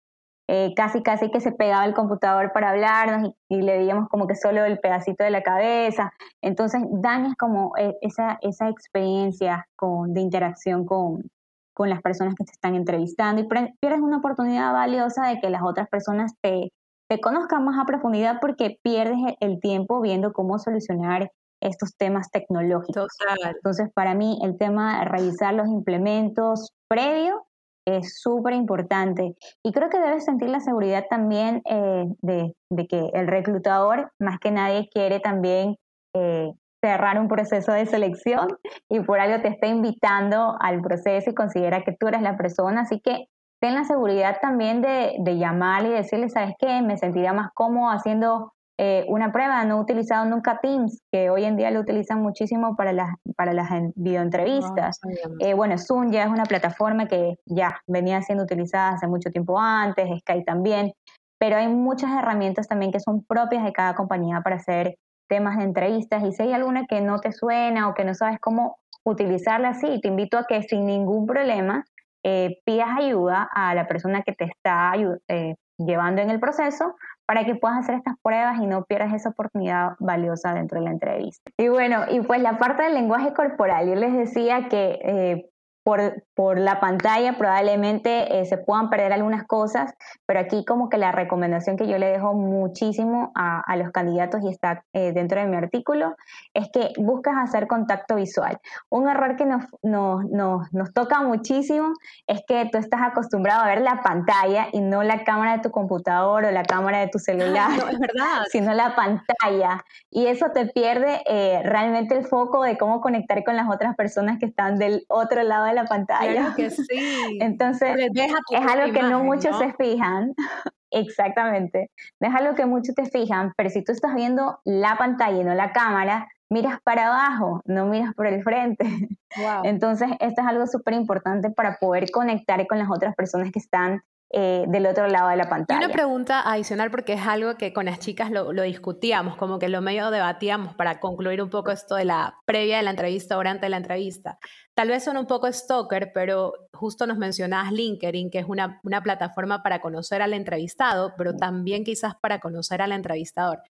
[0.47, 4.35] eh, casi casi que se pegaba el computador para hablarnos y, le veíamos como que
[4.35, 10.21] solo el pedacito de la cabeza, entonces dañas como eh, esa, esa experiencia con, de
[10.21, 11.29] interacción con,
[11.73, 15.61] con las personas que te están entrevistando y pierdes una oportunidad valiosa de que las
[15.63, 16.71] otras personas te,
[17.09, 21.31] te conozcan más a profundidad porque pierdes el tiempo viendo cómo solucionar
[21.61, 23.07] estos temas tecnológicos.
[23.55, 27.45] Entonces, para mí, el tema de revisar los implementos previo
[27.85, 29.35] es súper importante.
[29.63, 34.51] Y creo que debes sentir la seguridad también eh, de, que el reclutador, más que
[34.51, 35.75] nadie, quiere también
[36.15, 38.47] eh, cerrar un proceso de selección
[38.89, 42.81] y por algo te está invitando al proceso y considera que tú eres la persona.
[42.81, 43.27] Así que
[43.61, 46.81] ten la seguridad también de, de llamar y decirle, ¿sabes qué?
[46.81, 49.63] Me sentiría más cómodo haciendo eh, una prueba.
[49.63, 53.53] No he utilizado nunca Teams, que hoy en día lo utilizan muchísimo para las, para
[53.53, 54.99] las videoentrevistas.
[55.39, 59.59] Eh, bueno, Zoom ya es una plataforma que ya venía siendo utilizada hace mucho tiempo
[59.59, 60.93] antes, Skype también,
[61.37, 64.95] pero hay muchas herramientas también que son propias de cada compañía para hacer
[65.31, 68.37] temas de entrevistas y si hay alguna que no te suena o que no sabes
[68.41, 71.85] cómo utilizarla así, te invito a que sin ningún problema
[72.21, 74.91] eh, pidas ayuda a la persona que te está
[75.29, 79.29] eh, llevando en el proceso para que puedas hacer estas pruebas y no pierdas esa
[79.29, 81.49] oportunidad valiosa dentro de la entrevista.
[81.57, 85.49] Y bueno, y pues la parte del lenguaje corporal, yo les decía que eh,
[85.83, 89.93] por, por la pantalla probablemente eh, se puedan perder algunas cosas,
[90.25, 94.41] pero aquí como que la recomendación que yo le dejo muchísimo a, a los candidatos
[94.43, 96.15] y está eh, dentro de mi artículo
[96.53, 98.59] es que buscas hacer contacto visual.
[98.89, 101.93] Un error que nos, nos, nos, nos toca muchísimo
[102.27, 105.71] es que tú estás acostumbrado a ver la pantalla y no la cámara de tu
[105.71, 108.43] computador o la cámara de tu celular, es verdad.
[108.51, 109.83] sino la pantalla.
[110.09, 114.39] Y eso te pierde eh, realmente el foco de cómo conectar con las otras personas
[114.39, 116.31] que están del otro lado de la pantalla.
[116.31, 117.37] Claro que sí.
[117.39, 120.33] Entonces, es algo que no muchos se fijan.
[120.91, 121.89] Exactamente.
[122.19, 125.43] No es algo que muchos te fijan, pero si tú estás viendo la pantalla y
[125.43, 128.85] no la cámara, miras para abajo, no miras por el frente.
[129.63, 134.03] Entonces, esto es algo súper importante para poder conectar con las otras personas que están
[134.33, 135.81] eh, del otro lado de la pantalla.
[135.81, 139.67] Y una pregunta adicional, porque es algo que con las chicas lo, discutíamos, como que
[139.67, 143.67] lo medio debatíamos para concluir un poco esto de la previa de la entrevista, durante
[143.67, 144.39] la entrevista.
[144.73, 149.03] Tal vez son un poco stalker, pero justo nos mencionabas LinkedIn, que es una, una
[149.03, 153.61] plataforma para conocer al entrevistado, pero también quizás para conocer al entrevistador.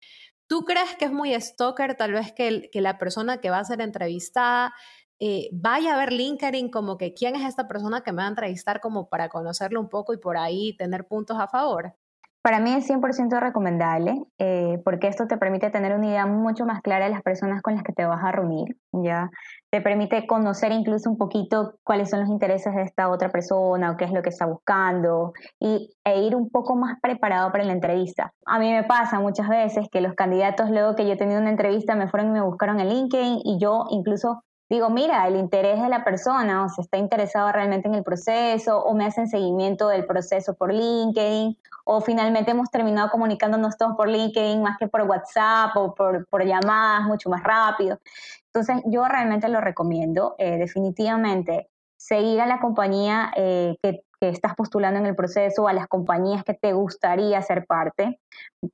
[0.47, 3.65] ¿Tú crees que es muy stalker tal vez que, que la persona que va a
[3.65, 4.75] ser entrevistada
[5.21, 8.31] eh, vaya a ver LinkedIn como que quién es esta persona que me va a
[8.31, 11.95] entrevistar como para conocerlo un poco y por ahí tener puntos a favor?
[12.43, 16.81] Para mí es 100% recomendable eh, porque esto te permite tener una idea mucho más
[16.81, 19.31] clara de las personas con las que te vas a reunir, ¿ya?
[19.71, 23.99] Te permite conocer incluso un poquito cuáles son los intereses de esta otra persona o
[23.99, 27.75] qué es lo que está buscando y, e ir un poco más preparado para la
[27.75, 28.33] entrevista.
[28.47, 31.51] A mí me pasa muchas veces que los candidatos luego que yo he tenido una
[31.51, 35.83] entrevista me fueron y me buscaron en LinkedIn y yo incluso digo, mira, el interés
[35.83, 39.89] de la persona, o se está interesado realmente en el proceso, o me hacen seguimiento
[39.89, 45.03] del proceso por LinkedIn, o finalmente hemos terminado comunicándonos todos por LinkedIn más que por
[45.03, 47.99] WhatsApp o por, llamadas mucho más rápido.
[48.47, 54.55] Entonces, yo realmente lo recomiendo, eh, definitivamente, seguir a la compañía eh, que que estás
[54.55, 58.21] postulando en el proceso, a las compañías que te gustaría ser parte,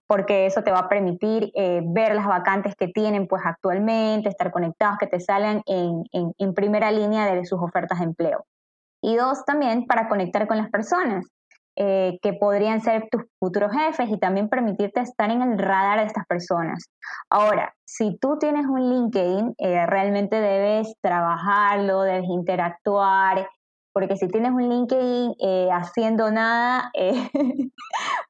[0.06, 4.50] porque eso te va a permitir eh, ver las vacantes que tienen pues actualmente, estar
[4.50, 8.44] conectados, que te salgan en, en, primera línea de sus ofertas de empleo.
[9.00, 11.26] Y dos, también para conectar con las personas.
[11.78, 16.06] Eh, que podrían ser tus futuros jefes y también permitirte estar en el radar de
[16.06, 16.88] estas personas.
[17.28, 23.46] Ahora, si tú tienes un LinkedIn, eh, realmente debes trabajarlo, debes interactuar,
[23.96, 27.14] porque si tienes un LinkedIn eh, haciendo nada, eh,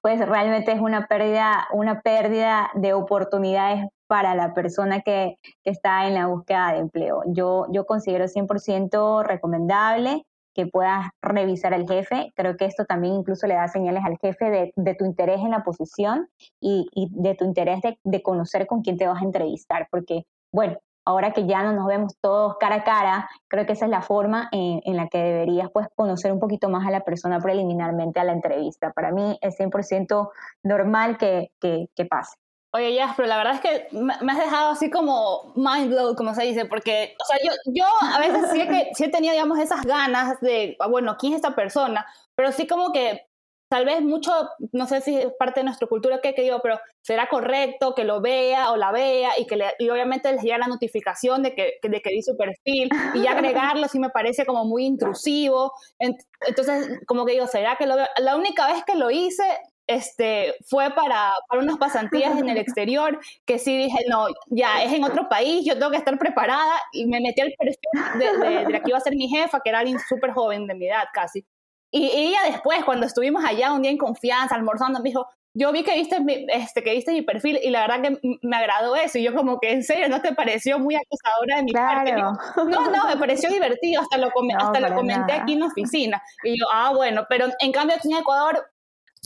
[0.01, 6.15] pues realmente es una pérdida, una pérdida de oportunidades para la persona que, está en
[6.15, 7.23] la búsqueda de empleo.
[7.27, 10.25] Yo, yo considero 100% recomendable
[10.55, 12.33] que puedas revisar al jefe.
[12.37, 15.51] Creo que esto también incluso le da señales al jefe de, de tu interés en
[15.51, 16.29] la posición
[16.61, 21.33] y, de tu interés de, conocer con quién te vas a entrevistar, porque, bueno, ahora
[21.33, 24.49] que ya no nos vemos todos cara a cara, creo que esa es la forma
[24.53, 28.33] en, la que deberías pues, conocer un poquito más a la persona preliminarmente a la
[28.33, 28.93] entrevista.
[28.93, 30.31] Para mí es 100%
[30.65, 32.37] normal que, que, pase.
[32.73, 36.35] Oye, ya, pero la verdad es que me has dejado así como mind blow, como
[36.35, 39.87] se dice, porque, o sea, yo, yo a veces sí, que, sí tenía, digamos, esas
[39.87, 42.05] ganas de, ah, bueno, ¿quién es esta persona?
[42.35, 43.27] Pero sí como que
[43.69, 44.33] tal vez mucho,
[44.73, 48.05] no sé si es parte de nuestra cultura que, que digo, pero será correcto que
[48.05, 51.55] lo vea o la vea y que le, y obviamente les llega la notificación de
[51.55, 55.73] que, de que vi su perfil y agregarlo sí me parece como muy intrusivo.
[55.99, 58.07] Entonces, como que digo, ¿será que lo veo?
[58.19, 59.45] La única vez que lo hice
[59.87, 64.93] este, fue para, para unas pasantías en el exterior, que sí dije, no, ya es
[64.93, 68.65] en otro país, yo tengo que estar preparada, y me metí al perfil de, de,
[68.65, 70.89] de la que iba a ser mi jefa, que era alguien súper joven de mi
[70.89, 71.45] edad casi.
[71.91, 75.27] Y ella después, cuando estuvimos allá un día en confianza, almorzando, me dijo,
[75.59, 78.57] yo vi que viste, mi, este, que viste mi perfil y la verdad que me
[78.57, 79.19] agradó eso.
[79.19, 82.13] Y yo como que, en serio, ¿no te pareció muy acusadora de mi parte?
[82.13, 86.23] No, no, me pareció divertido, hasta lo, hasta lo comenté aquí en la oficina.
[86.45, 88.67] Y yo, ah, bueno, pero en cambio aquí en Ecuador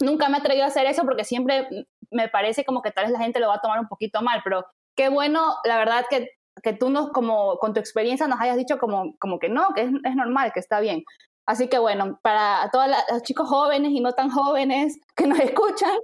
[0.01, 1.67] nunca me he atrevido a hacer eso porque siempre
[2.13, 4.41] me parece como que tal vez la gente lo va a tomar un poquito mal,
[4.45, 4.65] pero
[4.97, 6.29] qué bueno, la verdad que,
[6.63, 9.83] que tú nos, como con tu experiencia nos hayas dicho como, como que no, que
[9.83, 11.03] es, es normal, que está bien.
[11.51, 15.99] Así que bueno, para todos los chicos jóvenes y no tan jóvenes que nos escuchan,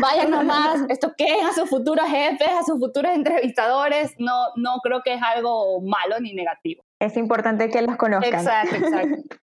[0.00, 1.14] vayan nomás, esto
[1.48, 6.18] a sus futuros jefes, a sus futuros entrevistadores, no, no creo que es algo malo
[6.18, 6.82] ni negativo.
[7.00, 8.34] Es importante que los conozcan.
[8.34, 9.36] Exacto, exacto.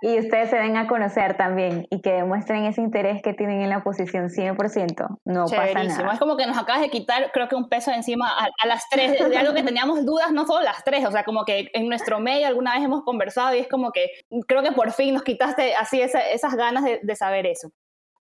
[0.00, 3.70] Y ustedes se den a conocer también y que demuestren ese interés que tienen en
[3.70, 5.18] la posición 100%.
[5.24, 6.12] No pasa nada.
[6.12, 9.18] Es como que nos acabas de quitar, creo que un peso encima a, las tres,
[9.28, 12.20] de algo que teníamos dudas, no solo las tres, o sea, como que en nuestro
[12.20, 14.10] medio alguna vez hemos conversado y es como que
[14.46, 17.70] creo que por fin nos quitaste así esas ganas de, saber eso.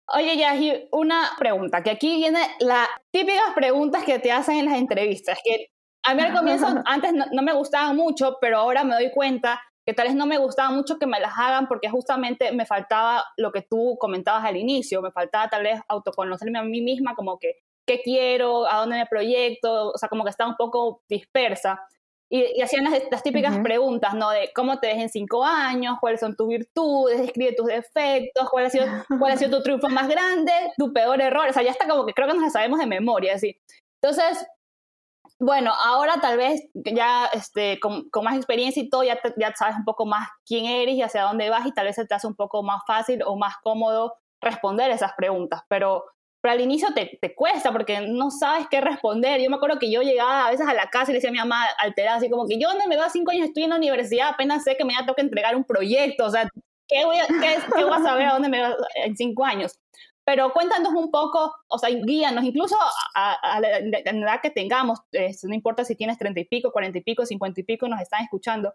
[0.07, 4.75] Oye, Yahi, una pregunta, que aquí viene las típicas preguntas que te hacen en las
[4.75, 5.67] entrevistas, que
[6.03, 9.93] a mí al comienzo antes no me gustaban mucho, pero ahora me doy cuenta que
[9.93, 13.51] tal vez no me gustaba mucho que me las hagan porque justamente me faltaba lo
[13.51, 17.57] que tú comentabas al inicio, me faltaba tal vez autoconocerme a mí misma como que
[17.85, 21.79] qué quiero, a dónde me proyecto, o sea, como que estaba un poco dispersa.
[22.27, 24.31] Y, hacían las, típicas preguntas, ¿no?
[24.31, 28.65] De cómo te ves en cinco años, cuáles son tus virtudes, describe tus defectos, cuál
[28.65, 28.87] ha sido,
[29.19, 31.47] cuál ha sido tu triunfo más grande, tu peor error.
[31.47, 33.55] O sea, ya está como que creo que nos sabemos de memoria, así.
[34.01, 34.45] Entonces,
[35.39, 39.83] bueno, ahora tal vez ya este, con, más experiencia y todo, ya, ya sabes un
[39.83, 42.35] poco más quién eres y hacia dónde vas y tal vez se te hace un
[42.35, 46.05] poco más fácil o más cómodo responder esas preguntas, pero,
[46.41, 49.41] pero al inicio te, te, cuesta porque no sabes qué responder.
[49.41, 51.33] Yo me acuerdo que yo llegaba a veces a la casa y le decía a
[51.33, 53.77] mi mamá alterada, así como que yo no me veo cinco años, estoy en la
[53.77, 56.47] universidad, apenas sé que me toca entregar un proyecto, o sea,
[56.87, 59.79] ¿qué voy a, qué, qué voy a saber a dónde me veo en cinco años?
[60.25, 62.75] Pero cuéntanos un poco, o sea, guíanos, incluso
[63.13, 64.99] a, la, edad que tengamos,
[65.43, 68.23] no importa si tienes treinta y pico, cuarenta y pico, cincuenta y pico, nos están
[68.23, 68.73] escuchando.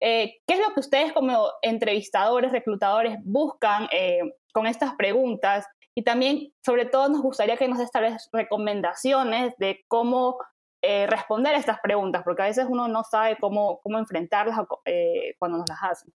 [0.00, 4.20] Eh, ¿Qué es lo que ustedes como entrevistadores, reclutadores buscan eh,
[4.52, 5.66] con estas preguntas?
[5.94, 7.90] Y también, sobre todo, nos gustaría que nos des
[8.32, 10.38] recomendaciones de cómo
[10.82, 14.58] eh, responder a estas preguntas, porque a veces uno no sabe cómo, cómo enfrentarlas
[15.38, 16.12] cuando nos las hacen.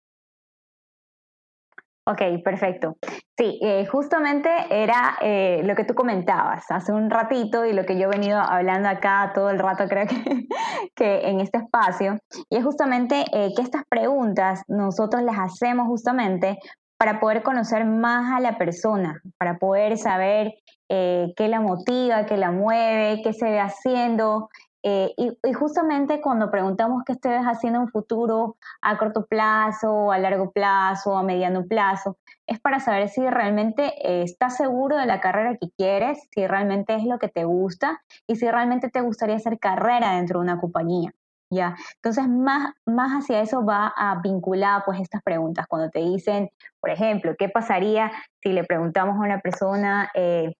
[2.09, 2.95] Ok, perfecto.
[3.37, 7.99] Sí, eh, justamente era eh, lo que tú comentabas hace un ratito y lo que
[7.99, 10.47] yo he venido hablando acá todo el rato, creo que,
[10.95, 12.17] que en este espacio,
[12.49, 16.57] y es justamente eh, que estas preguntas nosotros las hacemos justamente
[16.97, 20.53] para poder conocer más a la persona, para poder saber
[20.89, 24.47] qué la motiva, qué la mueve, qué se ve haciendo,
[24.83, 30.51] eh, y, justamente cuando preguntamos qué estés haciendo en futuro a corto plazo, a largo
[30.51, 35.57] plazo, a mediano plazo, es para saber si realmente eh, estás seguro de la carrera
[35.57, 39.59] que quieres, si realmente es lo que te gusta y si realmente te gustaría hacer
[39.59, 41.13] carrera dentro de una compañía.
[41.49, 41.75] ¿ya?
[41.95, 45.65] Entonces, más, más hacia eso va a vincular pues estas preguntas.
[45.67, 48.11] Cuando te dicen, por ejemplo, ¿qué pasaría
[48.41, 50.55] si le preguntamos a una persona eh,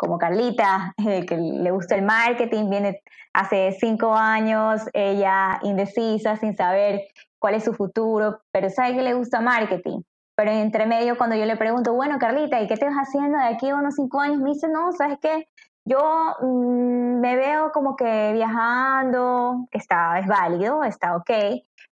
[0.00, 3.02] como Carlita, eh, que le gusta el marketing, viene
[3.34, 7.02] hace cinco años, ella indecisa, sin saber
[7.38, 10.00] cuál es su futuro, pero sabe que le gusta marketing.
[10.34, 13.44] Pero entre medio, cuando yo le pregunto, bueno, Carlita, ¿y qué te vas haciendo de
[13.44, 14.38] aquí a unos cinco años?
[14.38, 15.46] Me dice, no, ¿sabes qué?
[15.84, 16.00] Yo
[16.40, 21.30] mm, me veo como que viajando, está, es válido, está ok,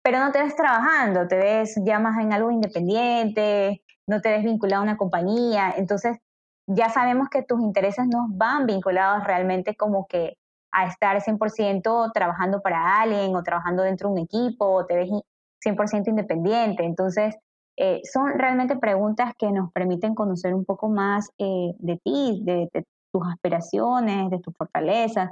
[0.02, 4.42] pero no te ves trabajando, te ves ya más en algo independiente, no te ves
[4.42, 5.74] vinculado a una compañía.
[5.76, 6.18] Entonces,
[6.72, 10.36] ya sabemos que tus intereses no van vinculados realmente como que
[10.72, 15.10] a estar 100% trabajando para alguien o trabajando dentro de un equipo o te ves
[15.64, 16.84] 100% independiente.
[16.84, 17.36] Entonces,
[17.76, 22.68] eh, son realmente preguntas que nos permiten conocer un poco más eh, de ti, de,
[23.12, 25.30] tus aspiraciones, de tus fortalezas.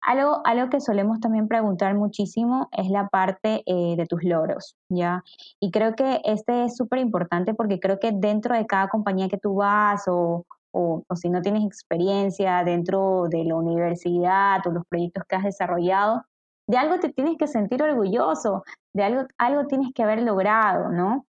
[0.00, 5.22] Algo, algo que solemos también preguntar muchísimo es la parte eh, de tus logros, ¿ya?
[5.60, 9.38] Y creo que este es súper importante porque creo que dentro de cada compañía que
[9.38, 15.24] tú vas o, o, si no tienes experiencia dentro de la universidad o los proyectos
[15.28, 16.24] que has desarrollado,
[16.68, 18.62] de algo te tienes que sentir orgulloso,
[18.94, 21.26] de algo, algo tienes que haber logrado, ¿no?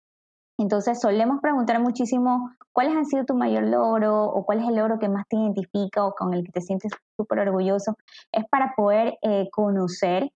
[0.58, 4.98] Entonces solemos preguntar muchísimo cuáles han sido tu mayor logro o cuál es el logro
[4.98, 7.96] que más te identifica o con el que te sientes súper orgulloso.
[8.32, 10.30] Es para poder eh, conocer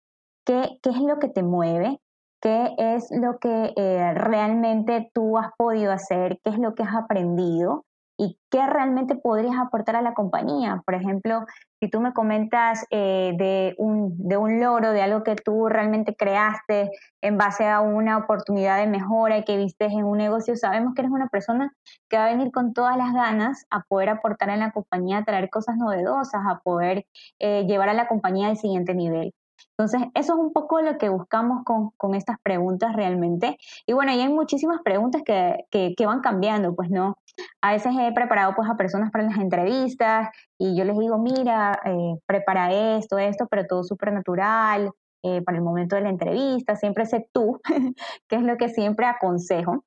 [0.46, 2.02] qué, qué, es lo que te mueve,
[2.42, 6.96] qué es lo que eh, realmente tú has podido hacer, qué es lo que has
[6.96, 7.86] aprendido
[8.20, 10.84] y qué realmente podrías aportar a la compañía.
[10.86, 11.46] Por ejemplo,
[11.80, 16.14] si tú me comentas eh, de, un, de un logro, de algo que tú realmente
[16.18, 21.02] creaste en base a una oportunidad de mejora que viste en un negocio, sabemos que
[21.02, 21.72] eres una persona
[22.10, 25.24] que va a venir con todas las ganas a poder aportar en la compañía, a
[25.24, 27.06] traer cosas novedosas, a poder
[27.40, 29.34] eh, llevar a la compañía al siguiente nivel.
[29.78, 33.58] Entonces, eso es un poco lo que buscamos con, con estas preguntas realmente.
[33.86, 37.18] Y bueno, y hay muchísimas preguntas que, que, que, van cambiando, pues no.
[37.62, 41.80] A veces he preparado pues a personas para las entrevistas y yo les digo, mira,
[41.86, 44.92] eh, prepara esto, esto, pero todo súper natural
[45.22, 47.60] eh, para el momento de la entrevista, siempre sé tú,
[48.30, 49.84] que es lo que siempre aconsejo.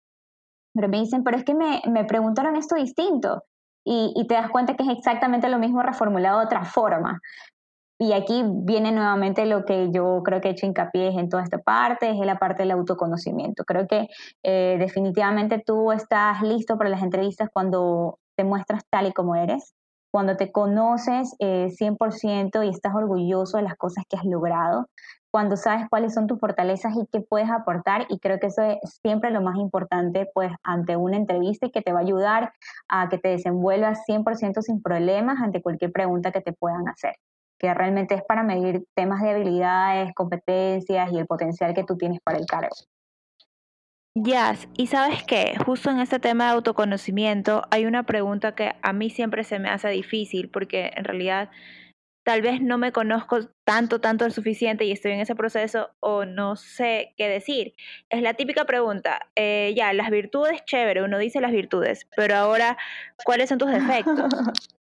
[0.74, 3.44] Pero me dicen, pero es que me, me preguntaron esto distinto.
[3.84, 7.20] Y, y, te das cuenta que es exactamente lo mismo reformulado de otra forma.
[8.02, 11.58] Y aquí viene nuevamente lo que yo creo que he hecho hincapié en toda esta
[11.58, 13.62] parte, es la parte del autoconocimiento.
[13.62, 14.08] Creo que
[14.42, 19.74] eh, definitivamente tú estás listo para las entrevistas cuando te muestras tal y como eres,
[20.10, 24.88] cuando te conoces eh, 100% y estás orgulloso de las cosas que has logrado,
[25.30, 28.06] cuando sabes cuáles son tus fortalezas y qué puedes aportar.
[28.08, 31.82] Y creo que eso es siempre lo más importante, pues, ante una entrevista y que
[31.82, 32.52] te va a ayudar
[32.88, 37.14] a que te desenvuelvas 100% sin problemas ante cualquier pregunta que te puedan hacer
[37.62, 42.18] que realmente es para medir temas de habilidades, competencias y el potencial que tú tienes
[42.20, 42.74] para el cargo.
[44.14, 48.92] Jazz, y sabes que justo en este tema de autoconocimiento hay una pregunta que a
[48.92, 51.50] mí siempre se me hace difícil porque en realidad
[52.24, 56.24] tal vez no me conozco tanto, tanto el suficiente y estoy en ese proceso o
[56.24, 57.74] no sé qué decir.
[58.10, 62.76] Es la típica pregunta, eh, ya, las virtudes, chévere, uno dice las virtudes, pero ahora,
[63.24, 64.28] ¿cuáles son tus defectos?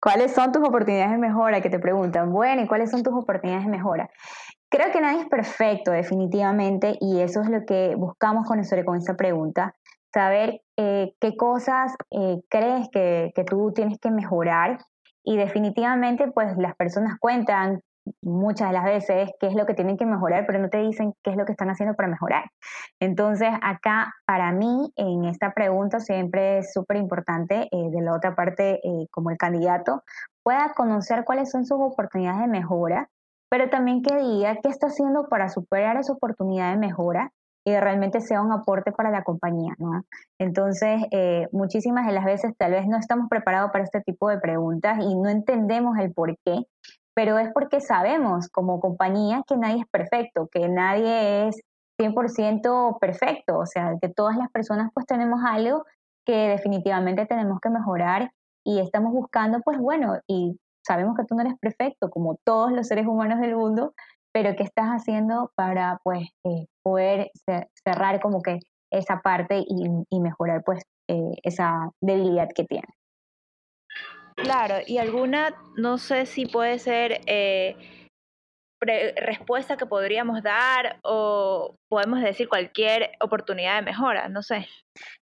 [0.00, 1.60] ¿Cuáles son tus oportunidades de mejora?
[1.60, 4.10] Que te preguntan, bueno, ¿y cuáles son tus oportunidades de mejora?
[4.68, 9.16] Creo que nadie es perfecto, definitivamente, y eso es lo que buscamos con, con esta
[9.16, 9.74] pregunta,
[10.12, 14.78] saber eh, qué cosas eh, crees que, que tú tienes que mejorar
[15.24, 17.82] y definitivamente pues las personas cuentan
[18.20, 21.14] muchas de las veces qué es lo que tienen que mejorar, pero no te dicen
[21.22, 22.50] qué es lo que están haciendo para mejorar.
[23.00, 28.34] Entonces, acá para mí, en esta pregunta siempre es súper importante, eh, de la otra
[28.34, 30.02] parte, eh, como el candidato,
[30.42, 33.08] pueda conocer cuáles son sus oportunidades de mejora,
[33.48, 37.32] pero también que diga qué está haciendo para superar esa oportunidad de mejora
[37.64, 40.02] y realmente sea un aporte para la compañía, ¿no?
[40.38, 44.38] Entonces, eh, muchísimas de las veces tal vez no estamos preparados para este tipo de
[44.38, 46.66] preguntas y no entendemos el por qué,
[47.14, 51.60] pero es porque sabemos como compañía que nadie es perfecto, que nadie es
[51.98, 55.84] 100% perfecto, o sea, que todas las personas pues tenemos algo
[56.24, 58.30] que definitivamente tenemos que mejorar
[58.64, 62.86] y estamos buscando pues bueno, y sabemos que tú no eres perfecto como todos los
[62.86, 63.94] seres humanos del mundo,
[64.32, 67.30] pero ¿qué estás haciendo para pues eh, poder
[67.84, 68.60] cerrar como que
[68.90, 73.01] esa parte y, mejorar pues eh, esa debilidad que tienes?
[74.42, 77.76] Claro, y alguna, no sé si puede ser eh,
[78.80, 84.66] respuesta que podríamos dar o podemos decir cualquier oportunidad de mejora, no sé.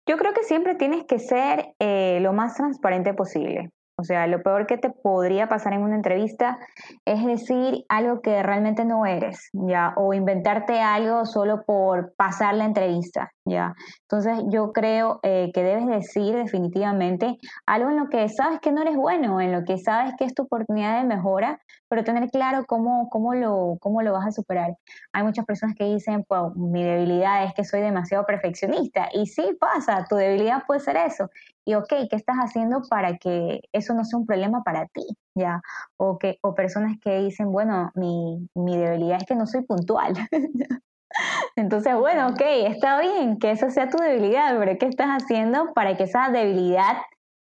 [0.07, 3.71] Yo creo que siempre tienes que ser eh, lo más transparente posible.
[3.99, 6.59] O sea, lo peor que te podría pasar en una entrevista
[7.03, 9.93] es decir algo que realmente no eres, ¿ya?
[9.97, 13.73] O inventarte algo solo por pasar la entrevista, ¿ya?
[14.03, 18.83] Entonces yo creo eh, que debes decir definitivamente algo en lo que sabes que no
[18.83, 22.65] eres bueno, en lo que sabes que es tu oportunidad de mejora, pero tener claro
[22.67, 24.75] cómo, cómo, lo, cómo lo vas a superar.
[25.11, 29.09] Hay muchas personas que dicen, pues mi debilidad es que soy demasiado perfeccionista.
[29.11, 31.31] Y sí pasa, tu debilidad puede ser eso
[31.67, 35.05] y ok, ¿qué estás haciendo para que eso no sea un problema para ti?
[35.35, 35.61] ¿Ya?
[35.97, 40.13] O, que, o personas que dicen, bueno, mi, mi debilidad es que no soy puntual.
[41.57, 45.97] Entonces, bueno, ok, está bien que esa sea tu debilidad, pero ¿qué estás haciendo para
[45.97, 46.95] que esa debilidad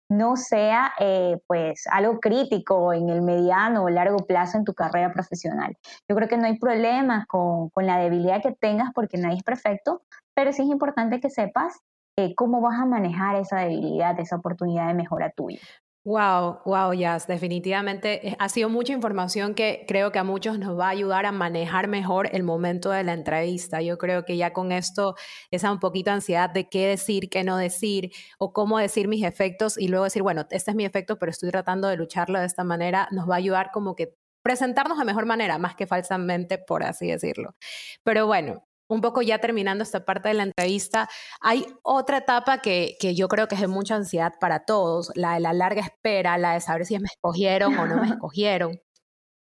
[0.09, 5.13] no sea eh, pues algo crítico en el mediano o largo plazo en tu carrera
[5.13, 5.77] profesional?
[6.09, 9.45] Yo creo que no hay problema con, con la debilidad que tengas porque nadie es
[9.45, 10.03] perfecto,
[10.35, 11.79] pero sí es importante que sepas
[12.17, 15.61] eh, cómo vas a manejar esa debilidad, esa oportunidad de mejora tuya.
[16.07, 20.79] Wow, wow, Jazz, definitivamente eh, ha sido mucha información que creo que a muchos nos
[20.79, 23.83] va a ayudar a manejar mejor el momento de la entrevista.
[23.83, 25.17] Yo creo que ya con esto,
[25.51, 29.77] esa un poquito ansiedad de qué decir, qué no decir, o cómo decir mis efectos
[29.77, 32.63] y luego decir, bueno, este es mi efecto, pero estoy tratando de lucharlo de esta
[32.63, 36.85] manera, nos va a ayudar como que presentarnos de mejor manera, más que falsamente, por
[36.85, 37.57] así decirlo.
[38.05, 41.09] Pero bueno, un poco ya terminando esta parte de la entrevista,
[41.41, 45.35] hay otra etapa que, que, yo creo que es de mucha ansiedad para todos, la
[45.35, 48.81] de la larga espera, la de saber si me escogieron o no me escogieron.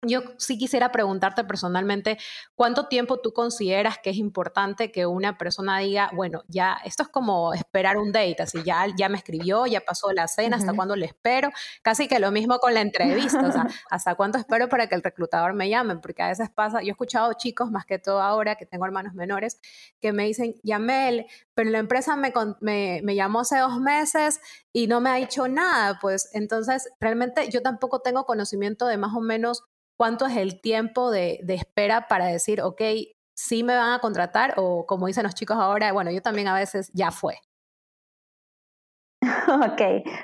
[0.02, 2.18] Yo sí quisiera preguntarte personalmente,
[2.56, 7.10] ¿cuánto tiempo tú consideras que es importante que una persona diga, bueno, ya esto es
[7.10, 10.96] como esperar un date, así ya, ya me escribió, ya pasó la cena, hasta cuándo
[10.96, 11.50] le espero?
[11.82, 15.04] Casi que lo mismo con la entrevista, o sea, hasta cuánto espero para que el
[15.04, 18.56] reclutador me llame, porque a veces pasa, yo he escuchado chicos, más que todo ahora
[18.56, 19.60] que tengo hermanos menores,
[20.00, 22.32] que me dicen, Yamel, pero la empresa me,
[22.62, 24.40] me, me llamó hace dos meses
[24.72, 29.14] y no me ha dicho nada, pues entonces realmente yo tampoco tengo conocimiento de más
[29.14, 29.66] o menos
[30.00, 32.82] cuánto es el tiempo de, espera para decir, ok,
[33.34, 36.54] sí me van a contratar o como dicen los chicos ahora, bueno, yo también a
[36.54, 37.38] veces ya fue.
[39.50, 39.82] Ok,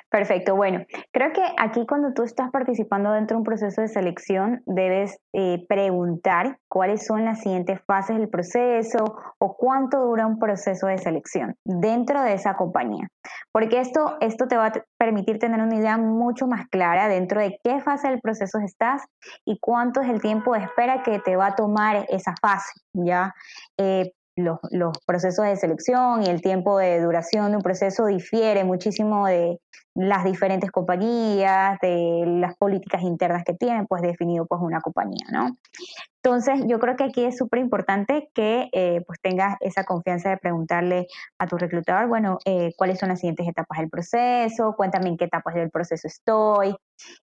[0.10, 0.56] perfecto.
[0.56, 5.18] Bueno, creo que aquí cuando tú estás participando dentro de un proceso de selección, debes
[5.34, 10.98] eh, preguntar cuáles son las siguientes fases del proceso o cuánto dura un proceso de
[10.98, 13.08] selección dentro de esa compañía.
[13.52, 17.60] Porque esto, esto te va a permitir tener una idea mucho más clara dentro de
[17.64, 19.04] qué fase del proceso estás
[19.44, 23.34] y cuánto es el tiempo de espera que te va a tomar esa fase, ¿ya?
[23.78, 24.60] Eh, los,
[25.06, 29.60] procesos de selección y el tiempo de duración de un proceso difiere muchísimo de
[29.96, 35.56] las diferentes compañías, de las políticas internas que tienen, pues definido pues una compañía, ¿no?
[36.22, 40.38] Entonces, yo creo que aquí es súper importante que eh, pues tengas esa confianza de
[40.38, 41.08] preguntarle
[41.38, 45.26] a tu reclutador, bueno, eh, cuáles son las siguientes etapas del proceso, cuéntame en qué
[45.26, 46.76] etapas del proceso estoy.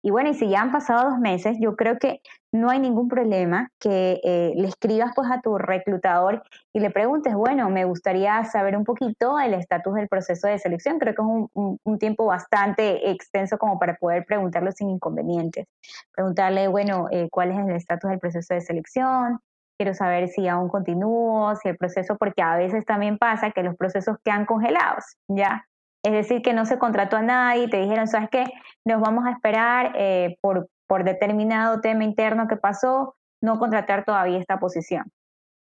[0.03, 2.21] Y bueno, y si ya han pasado dos meses, yo creo que
[2.53, 6.43] no hay ningún problema que eh, le escribas pues a tu reclutador
[6.73, 10.99] y le preguntes, bueno, me gustaría saber un poquito el estatus del proceso de selección.
[10.99, 15.67] Creo que es un, tiempo bastante extenso como para poder preguntarlo sin inconvenientes.
[16.15, 19.41] Preguntarle, bueno, cuál es el estatus del proceso de selección
[19.77, 23.77] quiero saber si aún continúo, si el proceso, porque a veces también pasa que los
[23.77, 25.67] procesos quedan congelados, ¿ya?
[26.03, 28.45] Es decir, que no se contrató a nadie te dijeron, ¿sabes qué?
[28.85, 34.39] Nos vamos a esperar eh, por, por determinado tema interno que pasó, no contratar todavía
[34.39, 35.13] esta posición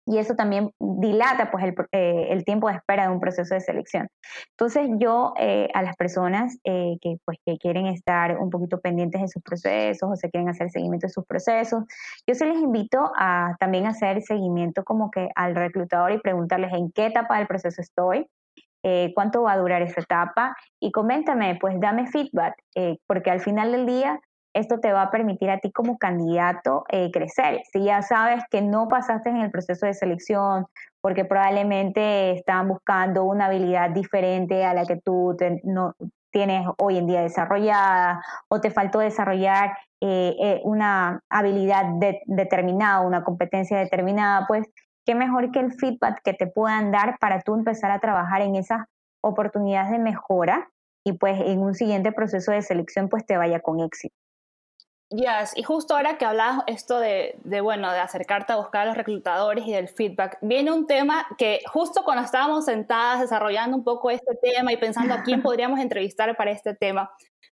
[0.05, 4.07] y eso también dilata pues eh, el, tiempo de espera de un proceso de selección.
[4.51, 9.21] Entonces yo eh, a las personas eh, que pues que quieren estar un poquito pendientes
[9.21, 11.83] de sus procesos o se quieren hacer seguimiento de sus procesos,
[12.27, 16.91] yo se les invito a también hacer seguimiento como que al reclutador y preguntarles en
[16.91, 18.27] qué etapa del proceso estoy,
[19.15, 22.53] cuánto va a durar esa etapa y coméntame, pues dame feedback,
[23.07, 24.19] porque al final del día
[24.55, 27.61] esto te va a permitir a ti como candidato eh, crecer.
[27.73, 30.65] Si ya sabes que no pasaste en el proceso de selección
[31.01, 35.93] porque probablemente estaban buscando una habilidad diferente a la que tú no,
[36.31, 41.85] tienes hoy en día desarrollada o te faltó desarrollar eh, eh, una habilidad
[42.25, 44.65] determinada, una competencia determinada, pues
[45.05, 48.55] qué mejor que el feedback que te puedan dar para tú empezar a trabajar en
[48.55, 48.85] esas
[49.21, 50.69] oportunidades de mejora
[51.05, 54.15] y pues en un siguiente proceso de selección pues te vaya con éxito.
[55.09, 58.85] Yes, y justo ahora que hablabas esto de, de, bueno, de acercarte a buscar a
[58.85, 63.83] los reclutadores y del feedback, viene un tema que justo cuando estábamos sentadas desarrollando un
[63.83, 67.11] poco este tema y pensando a quién podríamos entrevistar para este tema,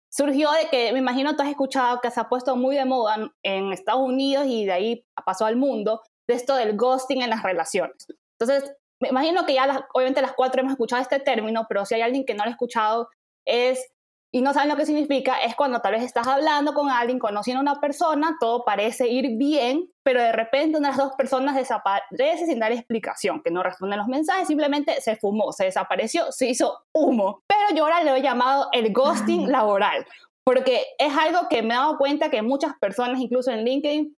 [0.08, 3.16] surgió de que me imagino tú has escuchado que se ha puesto muy de moda
[3.42, 7.42] en Estados Unidos y de ahí pasó al mundo, de esto del ghosting en las
[7.42, 8.06] relaciones.
[8.38, 12.02] Entonces, me imagino que ya obviamente las cuatro hemos escuchado este término, pero si hay
[12.02, 13.08] alguien que no lo ha escuchado,
[13.44, 13.92] es
[14.34, 17.58] y no saben lo que significa, es cuando tal vez estás hablando con alguien, conociendo
[17.58, 21.54] a una persona, todo parece ir bien, pero de repente una de las dos personas
[21.54, 26.48] desaparece sin dar explicación, que no responden los mensajes, simplemente se fumó, se desapareció, se
[26.48, 27.42] hizo humo.
[27.46, 30.06] Pero yo ahora le he llamado el ghosting laboral,
[30.44, 34.16] porque es algo que me he dado cuenta que muchas personas, incluso en LinkedIn,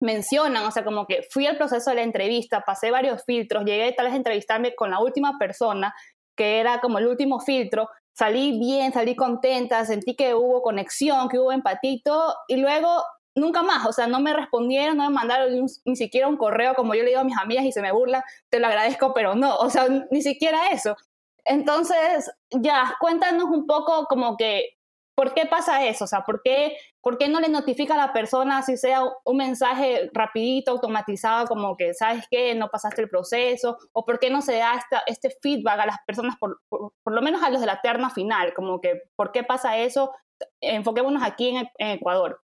[0.00, 3.90] mencionan, o sea, como que fui al proceso de la entrevista, pasé varios filtros, llegué
[3.92, 5.92] tal vez a entrevistarme con la última persona,
[6.36, 11.38] que era como el último filtro, salí bien, salí contenta, sentí que hubo conexión, que
[11.38, 13.04] hubo empatito y luego
[13.34, 16.94] nunca más, o sea, no me respondieron, no me mandaron ni siquiera un correo como
[16.94, 19.56] yo le digo a mis amigas y se me burla, te lo agradezco, pero no,
[19.56, 20.96] o sea, ni siquiera eso.
[21.44, 24.70] Entonces, ya, cuéntanos un poco como que
[25.16, 26.04] ¿Por qué pasa eso?
[26.04, 29.36] O sea, ¿por qué, ¿por qué no le notifica a la persona si sea un
[29.38, 32.54] mensaje rapidito, automatizado, como que, ¿sabes qué?
[32.54, 33.78] No pasaste el proceso.
[33.92, 37.42] ¿O por qué no se da este feedback a las personas, por, por, lo menos
[37.42, 38.52] a los de la terna final?
[38.52, 40.12] Como que, ¿por qué pasa eso?
[40.60, 42.42] Enfoquémonos aquí en, en Ecuador.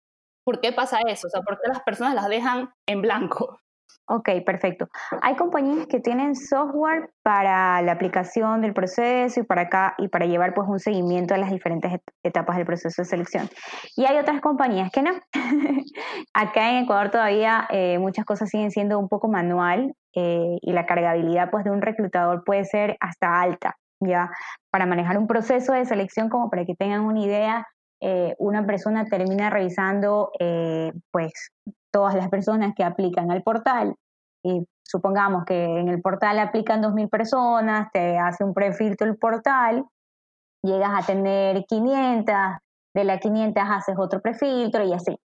[0.45, 1.29] ¿Por qué pasa eso?
[1.29, 3.61] O sea, ¿por qué las personas las dejan en blanco?
[4.09, 4.89] Ok, perfecto.
[5.21, 10.27] Hay compañías que tienen software para la aplicación del proceso y para acá y para
[10.27, 11.93] llevar pues un seguimiento a las diferentes
[12.23, 13.49] etapas del proceso de selección.
[13.97, 15.11] Y hay otras compañías que no.
[16.35, 20.87] acá en Ecuador todavía eh, muchas cosas siguen siendo un poco manual eh, y la
[20.87, 24.31] cargabilidad pues de un reclutador puede ser hasta alta, ya
[24.71, 27.67] para manejar un proceso de selección como para que tengan una idea.
[28.01, 30.31] Eh, una persona termina revisando
[31.11, 31.51] pues
[31.97, 33.95] todas las personas que aplican al portal,
[34.43, 39.87] y supongamos que en el portal aplican 2.000 personas, te hace un prefiltro el portal,
[40.63, 42.35] llegas a tener 500,
[42.95, 45.19] de las 500 haces otro prefiltro y así.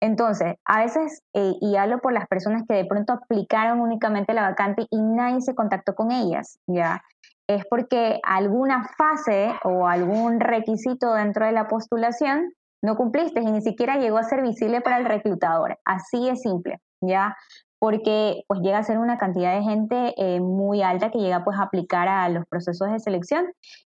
[0.00, 4.48] Entonces, a veces, eh, y hablo por las personas que de pronto aplicaron únicamente la
[4.48, 7.02] vacante y nadie se contactó con ellas, ¿ya?
[7.46, 12.50] Es porque alguna fase o algún requisito dentro de la postulación
[12.84, 15.78] no cumpliste y ni siquiera llegó a ser visible para el reclutador.
[15.86, 17.34] Así es simple, ¿ya?
[17.78, 21.58] Porque pues llega a ser una cantidad de gente eh, muy alta que llega pues
[21.58, 23.46] a aplicar a los procesos de selección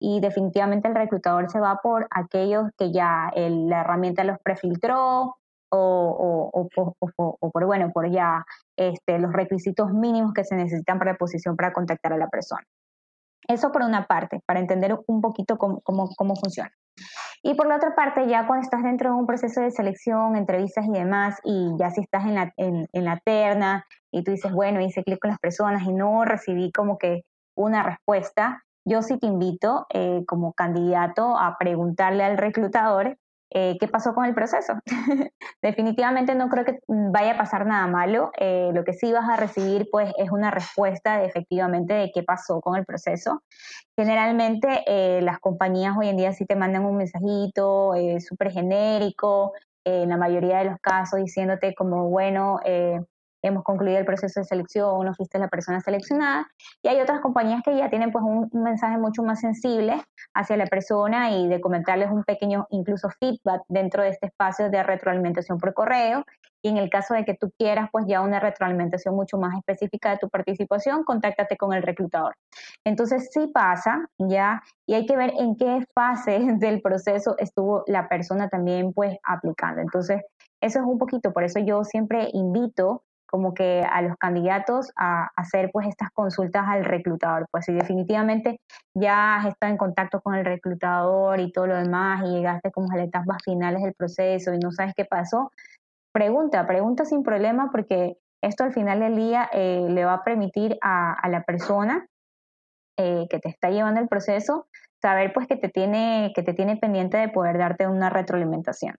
[0.01, 5.37] y definitivamente el reclutador se va por aquellos que ya la herramienta los prefiltró
[5.71, 8.45] o, o, por, bueno, por ya
[8.77, 12.65] este, los requisitos mínimos que se necesitan para la posición para contactar a la persona.
[13.47, 16.71] Eso por una parte, para entender un poquito cómo, cómo, cómo funciona.
[17.43, 20.87] Y por la otra parte, ya cuando estás dentro de un proceso de selección, entrevistas
[20.87, 24.53] y demás, y ya si estás en la, en, en la terna y tú dices,
[24.53, 27.23] bueno, hice clic con las personas y no recibí como que
[27.55, 33.19] una respuesta, yo sí te invito eh, como candidato a preguntarle al reclutador
[33.51, 34.75] eh, qué pasó con el proceso.
[35.63, 38.31] Definitivamente no creo que vaya a pasar nada malo.
[38.39, 42.23] Eh, lo que sí vas a recibir pues es una respuesta de, efectivamente de qué
[42.23, 43.43] pasó con el proceso.
[43.97, 49.53] Generalmente eh, las compañías hoy en día sí te mandan un mensajito súper genérico,
[49.85, 52.61] en la mayoría de los casos diciéndote como, bueno,
[53.43, 56.47] hemos concluido el proceso de selección, no fuiste la persona seleccionada.
[56.83, 60.03] Y hay otras compañías que ya tienen pues un, mensaje mucho más sensible
[60.35, 64.83] hacia la persona y de comentarles un pequeño incluso feedback dentro de este espacio de
[64.83, 66.25] retroalimentación por correo.
[66.61, 70.11] Y en el caso de que tú quieras pues ya una retroalimentación mucho más específica
[70.11, 72.35] de tu participación, contáctate con el reclutador.
[72.85, 78.09] Entonces sí pasa ya y hay que ver en qué fase del proceso estuvo la
[78.09, 79.81] persona también pues aplicando.
[79.81, 80.23] Entonces
[80.61, 85.29] eso es un poquito, por eso yo siempre invito como que a los candidatos a,
[85.37, 87.47] hacer pues estas consultas al reclutador.
[87.51, 88.61] Pues si definitivamente
[88.95, 92.91] ya has estado en contacto con el reclutador y todo lo demás y llegaste como
[92.91, 95.53] a las etapas finales del proceso y no sabes qué pasó,
[96.13, 100.79] pregunta, pregunta sin problema porque esto al final del día eh, le va a permitir
[100.81, 102.07] a, la persona
[102.97, 104.67] eh, que te está llevando el proceso
[105.01, 108.97] saber pues que te tiene, que te tiene pendiente de poder darte una retroalimentación.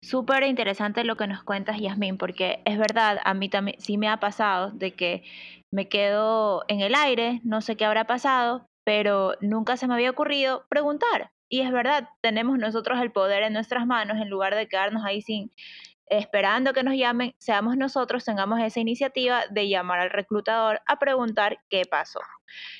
[0.00, 4.08] Súper interesante lo que nos cuentas, Yasmín, porque es verdad, a mí también sí me
[4.08, 5.24] ha pasado de que
[5.72, 10.10] me quedo en el aire, no sé qué habrá pasado, pero nunca se me había
[10.10, 11.32] ocurrido preguntar.
[11.50, 15.20] Y es verdad, tenemos nosotros el poder en nuestras manos en lugar de quedarnos ahí
[15.20, 15.50] sin
[16.10, 21.58] esperando que nos llamen, seamos nosotros, tengamos esa iniciativa de llamar al reclutador a preguntar
[21.68, 22.20] qué pasó.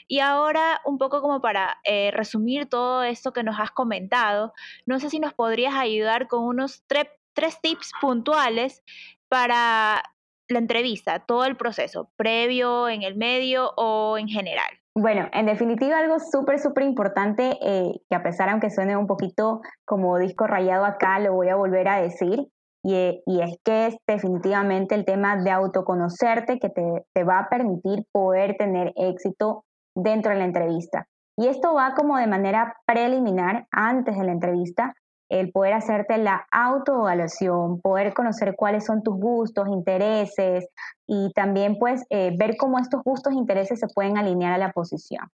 [0.06, 4.52] Y ahora, un poco como para eh, resumir todo esto que nos has comentado,
[4.86, 8.82] no sé si nos podrías ayudar con unos tres tips puntuales
[9.28, 10.02] para
[10.48, 14.68] la entrevista, todo el proceso, previo, en el medio o en general.
[14.94, 19.60] Bueno, en definitiva algo súper, súper importante, eh, que a pesar aunque suene un poquito
[19.84, 22.48] como disco rayado acá, lo voy a volver a decir,
[22.90, 28.56] y, es que es definitivamente el tema de autoconocerte que te, va a permitir poder
[28.56, 29.64] tener éxito
[29.94, 31.06] dentro de la entrevista.
[31.36, 34.94] Y esto va como de manera preliminar, antes de la entrevista,
[35.28, 40.66] el poder hacerte la autoevaluación, poder conocer cuáles son tus gustos, intereses
[41.06, 44.72] y también pues eh, ver cómo estos gustos e intereses se pueden alinear a la
[44.72, 45.28] posición.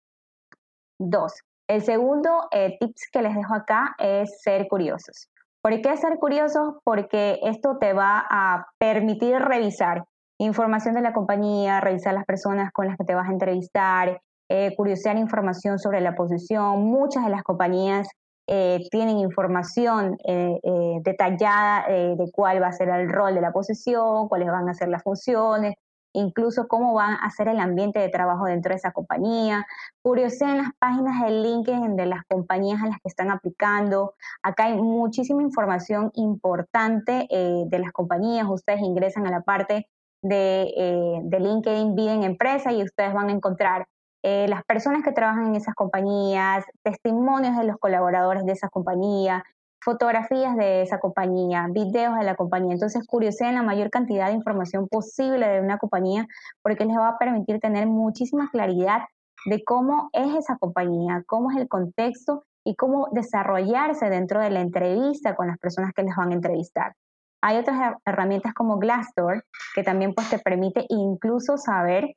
[0.99, 1.33] Dos,
[1.67, 5.29] el segundo eh, tips que les dejo acá es ser curiosos.
[5.65, 6.79] ¿Por qué ser curioso?
[6.83, 10.05] Porque esto te va a permitir revisar
[10.37, 14.75] información de la compañía, revisar las personas con las que te vas a entrevistar, eh,
[14.77, 16.83] curiosear información sobre la posición.
[16.83, 18.07] Muchas de las compañías
[18.45, 20.59] eh, tienen información eh,
[21.01, 24.89] detallada de cuál va a ser el rol de la posición, cuáles van a ser
[24.89, 25.73] las funciones,
[26.15, 29.65] incluso cómo van a ser el ambiente de trabajo dentro de esa compañía.
[30.03, 34.13] en las páginas de LinkedIn de las compañías a las que están aplicando.
[34.41, 38.47] Acá hay muchísima información importante eh, de las compañías.
[38.49, 39.87] Ustedes ingresan a la parte
[40.21, 43.87] de, eh, LinkedIn Vida en Empresa y ustedes van a encontrar
[44.23, 49.43] eh, las personas que trabajan en esas compañías, testimonios de los colaboradores de esa compañía,
[49.85, 52.73] fotografías de esa compañía, videos de la compañía.
[52.73, 53.05] Entonces,
[53.39, 56.27] en la mayor cantidad de información posible de una compañía
[56.63, 59.01] porque les va a permitir tener muchísima claridad
[59.45, 64.61] de cómo es esa compañía, cómo es el contexto y cómo desarrollarse dentro de la
[64.61, 66.95] entrevista con las personas que les van a entrevistar.
[67.41, 72.15] Hay otras herramientas como Glassdoor que también pues te permite incluso saber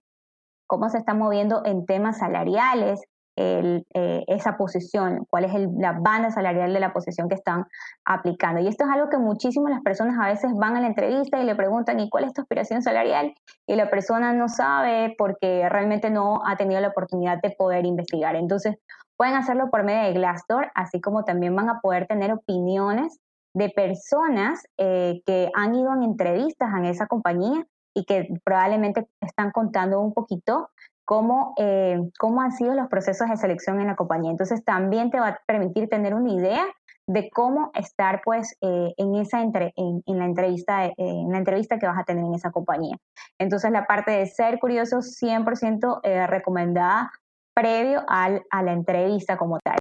[0.66, 3.02] cómo se está moviendo en temas salariales,
[3.40, 7.66] eh, esa posición, cuál es la banda salarial de la posición que están
[8.04, 8.60] aplicando.
[8.60, 11.44] Y esto es algo que muchísimas las personas a veces van a la entrevista y
[11.44, 13.32] le preguntan, ¿y cuál es tu aspiración salarial?
[13.66, 18.34] Y la persona no sabe porque realmente no ha tenido la oportunidad de poder investigar.
[18.34, 18.76] Entonces,
[19.16, 23.20] pueden hacerlo por medio de Glassdoor, así como también van a poder tener opiniones
[23.54, 27.64] de personas eh, que han ido en entrevistas en esa compañía
[27.94, 30.70] y que probablemente están contando un poquito
[31.08, 34.30] cómo, eh, cómo han sido los procesos de selección en la compañía.
[34.30, 36.64] Entonces también te va a permitir tener una idea
[37.06, 41.86] de cómo estar pues eh, en esa entre, en, la entrevista en la entrevista que
[41.86, 42.96] vas a tener en esa compañía.
[43.38, 47.10] Entonces la parte de ser curioso 100% recomendada
[47.54, 49.78] previo al, a la entrevista como tal.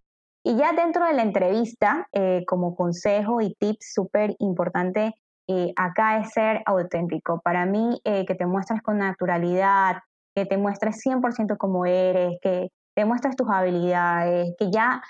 [0.47, 5.13] Y ya dentro de la entrevista, eh, como consejo y tips súper importante
[5.49, 7.41] eh, acá es ser auténtico.
[7.41, 9.97] Para mí, eh, que te muestres con naturalidad,
[10.37, 15.01] que te muestres 100% como eres, que te muestres tus habilidades, que ya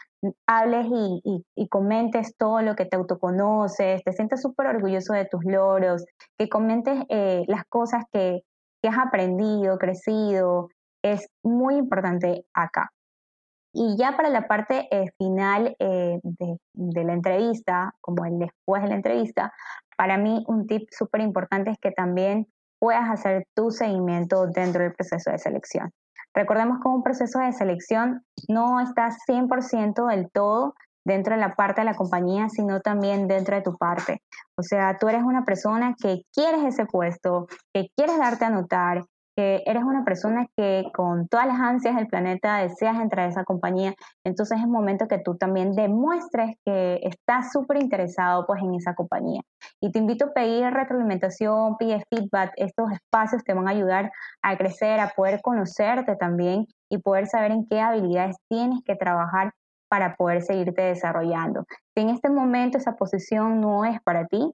[0.48, 6.06] hables y, comentes todo lo que te autoconoces, te sientes súper orgulloso de tus logros,
[6.38, 8.44] que comentes las cosas que,
[8.82, 10.70] que has aprendido, crecido,
[11.04, 12.94] es muy importante acá.
[13.74, 18.88] Y ya para la parte eh, final eh, de, la entrevista, como el después de
[18.88, 19.52] la entrevista,
[19.98, 22.48] para mí un tip súper importante es que también
[22.80, 25.92] puedas hacer tu seguimiento dentro del proceso de selección.
[26.34, 31.82] Recordemos que un proceso de selección no está 100% del todo dentro de la parte
[31.82, 34.22] de la compañía, sino también dentro de tu parte.
[34.56, 39.04] O sea, tú eres una persona que quieres ese puesto, que quieres darte a notar,
[39.38, 43.44] que eres una persona que con todas las ansias del planeta deseas entrar a esa
[43.44, 43.94] compañía,
[44.26, 49.42] entonces es momento que tú también demuestres que estás súper interesado pues en esa compañía.
[49.80, 54.12] Y te invito a pedir retroalimentación, pide feedback, estos espacios te van a ayudar
[54.42, 59.54] a crecer, a poder conocerte también y poder saber en qué habilidades tienes que trabajar
[59.88, 61.66] para poder seguirte desarrollando.
[61.96, 64.52] Si en este momento esa posición no es para ti,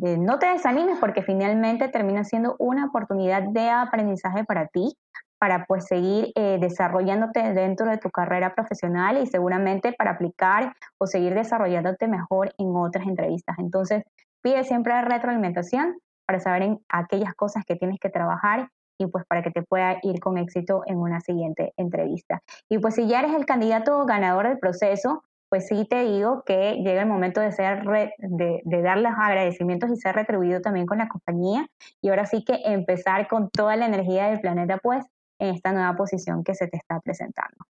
[0.00, 4.96] no te desanimes porque finalmente termina siendo una oportunidad de aprendizaje para ti,
[5.38, 11.06] para pues seguir eh, desarrollándote dentro de tu carrera profesional y seguramente para aplicar o
[11.06, 13.58] seguir desarrollándote mejor en otras entrevistas.
[13.58, 14.04] Entonces,
[14.42, 15.96] pide siempre retroalimentación
[16.26, 19.98] para saber en aquellas cosas que tienes que trabajar y pues para que te pueda
[20.02, 22.42] ir con éxito en una siguiente entrevista.
[22.68, 26.76] Y pues si ya eres el candidato ganador del proceso, pues sí te digo que
[26.76, 31.08] llega el momento de, ser de, dar los agradecimientos y ser retribuido también con la
[31.08, 31.68] compañía
[32.00, 35.04] y ahora sí que empezar con toda la energía del planeta pues
[35.40, 37.66] en esta nueva posición que se te está presentando.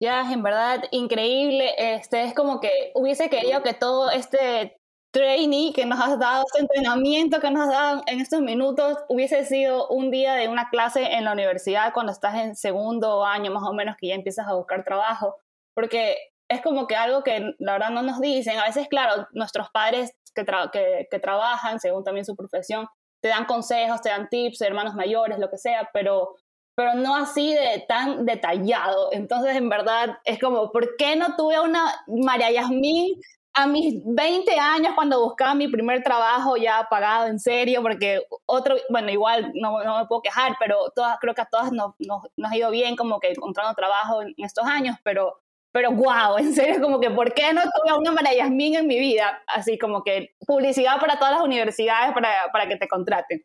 [0.00, 1.72] Ya, en verdad, increíble.
[1.76, 4.76] Este es como que hubiese querido que todo este
[5.10, 9.44] trainee que nos has dado, este entrenamiento que nos has dado en estos minutos, hubiese
[9.44, 13.62] sido un día de una clase en la universidad cuando estás en segundo año más
[13.64, 15.36] o menos que ya empiezas a buscar trabajo.
[15.74, 18.58] Porque es como que algo que la verdad no nos dicen.
[18.58, 20.44] A veces, claro, nuestros padres que,
[21.10, 22.88] que, trabajan según también su profesión,
[23.20, 26.34] te dan consejos, te dan tips, hermanos mayores, lo que sea, pero,
[26.76, 29.10] pero no así de tan detallado.
[29.12, 33.14] Entonces, en verdad, es como, ¿por qué no tuve una María Yasmín
[33.56, 37.80] a mis 20 años cuando buscaba mi primer trabajo ya pagado en serio?
[37.80, 41.72] Porque otro, bueno, igual no, no me puedo quejar, pero todas, creo que a todas
[41.72, 45.43] nos, nos, nos ha ido bien como que encontrando trabajo en estos años, pero
[45.74, 49.00] pero wow, en serio, como que ¿por qué no tuve una María Yasmín en mi
[49.00, 49.42] vida?
[49.48, 53.44] Así como que publicidad para todas las universidades para, para que te contraten.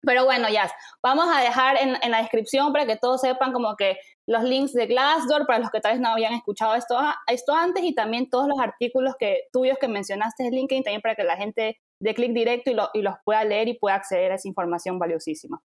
[0.00, 0.68] Pero bueno, ya,
[1.00, 3.96] vamos a dejar en, en, la descripción para que todos sepan como que
[4.26, 6.98] los links de Glassdoor para los que tal vez no habían escuchado esto,
[7.28, 11.14] esto antes y también todos los artículos que, tuyos que mencionaste en LinkedIn también para
[11.14, 14.32] que la gente dé clic directo y, lo, y los pueda leer y pueda acceder
[14.32, 15.62] a esa información valiosísima.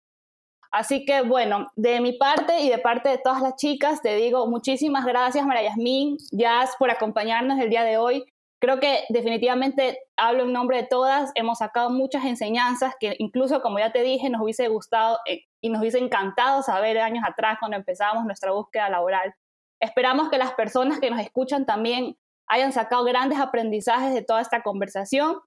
[0.75, 4.45] Así que bueno, de mi parte y de parte de todas las chicas, te digo
[4.47, 8.25] muchísimas gracias, María Yasmín, Jazz, por acompañarnos el día de hoy.
[8.59, 13.79] Creo que definitivamente hablo en nombre de todas, hemos sacado muchas enseñanzas que incluso, como
[13.79, 17.77] ya te dije, nos hubiese gustado eh, y nos hubiese encantado saber años atrás cuando
[17.77, 19.33] empezamos nuestra búsqueda laboral.
[19.79, 22.17] Esperamos que las personas que nos escuchan también
[22.47, 25.37] hayan sacado grandes aprendizajes de toda esta conversación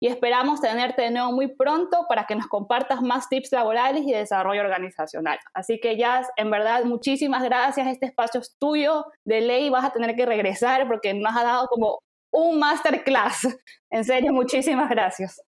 [0.00, 4.12] y esperamos tenerte de nuevo muy pronto para que nos compartas más tips laborales y
[4.12, 5.38] desarrollo organizacional.
[5.54, 7.86] Así que ya, en verdad, muchísimas gracias.
[7.86, 9.06] Este espacio es tuyo.
[9.24, 13.48] De ley vas a tener que regresar porque nos ha dado como un masterclass
[13.90, 15.40] En serio, muchísimas gracias.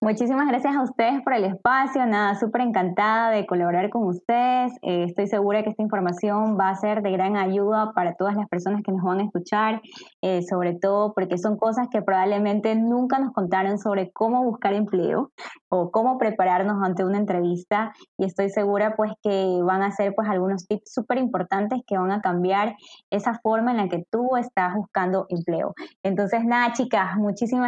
[0.00, 2.04] Muchísimas gracias a ustedes por el espacio.
[2.06, 4.72] Nada, súper encantada de colaborar con ustedes.
[4.82, 8.48] Eh, estoy segura que esta información va a ser de gran ayuda para todas las
[8.48, 9.80] personas que nos van a escuchar,
[10.22, 15.30] eh, sobre todo porque son cosas que probablemente nunca nos contaron sobre cómo buscar empleo
[15.68, 17.92] o cómo prepararnos ante una entrevista.
[18.18, 22.10] Y estoy segura pues que van a ser pues algunos tips súper importantes que van
[22.10, 22.76] a cambiar
[23.10, 25.74] esa forma en la que tú estás buscando empleo.
[26.02, 27.16] Entonces, nada, chicas,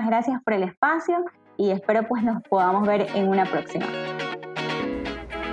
[0.00, 1.24] muchísimas gracias por el espacio
[1.56, 3.86] y espero pues nos podamos ver en una próxima.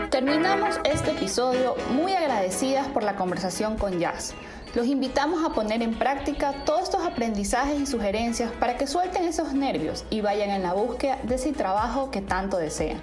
[0.09, 4.33] Terminamos este episodio muy agradecidas por la conversación con Jazz.
[4.73, 9.53] Los invitamos a poner en práctica todos estos aprendizajes y sugerencias para que suelten esos
[9.53, 12.99] nervios y vayan en la búsqueda de ese trabajo que tanto desean.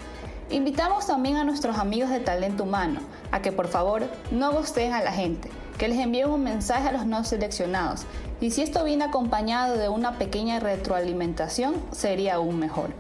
[0.51, 3.01] Invitamos también a nuestros amigos de talento humano
[3.33, 6.93] a que por favor no gosteen a la gente, que les envíen un mensaje a
[6.93, 8.07] los no seleccionados
[8.41, 12.91] y si esto viene acompañado de una pequeña retroalimentación, sería aún mejor.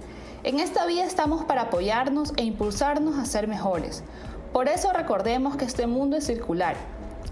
[0.43, 4.05] En esta vida estamos para apoyarnos e impulsarnos a ser mejores.
[4.53, 6.77] Por eso recordemos que este mundo es circular,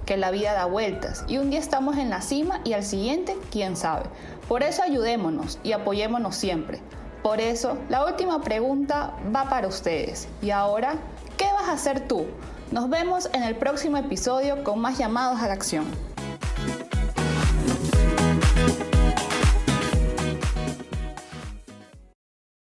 [0.06, 3.36] que la vida da vueltas y un día estamos en la cima y al siguiente,
[3.50, 4.04] quién sabe.
[4.48, 6.80] Por eso ayudémonos y apoyémonos siempre.
[7.22, 10.26] Por eso, la última pregunta va para ustedes.
[10.42, 10.94] Y ahora,
[11.36, 12.26] ¿qué vas a hacer tú?
[12.72, 15.84] Nos vemos en el próximo episodio con más llamados a la acción.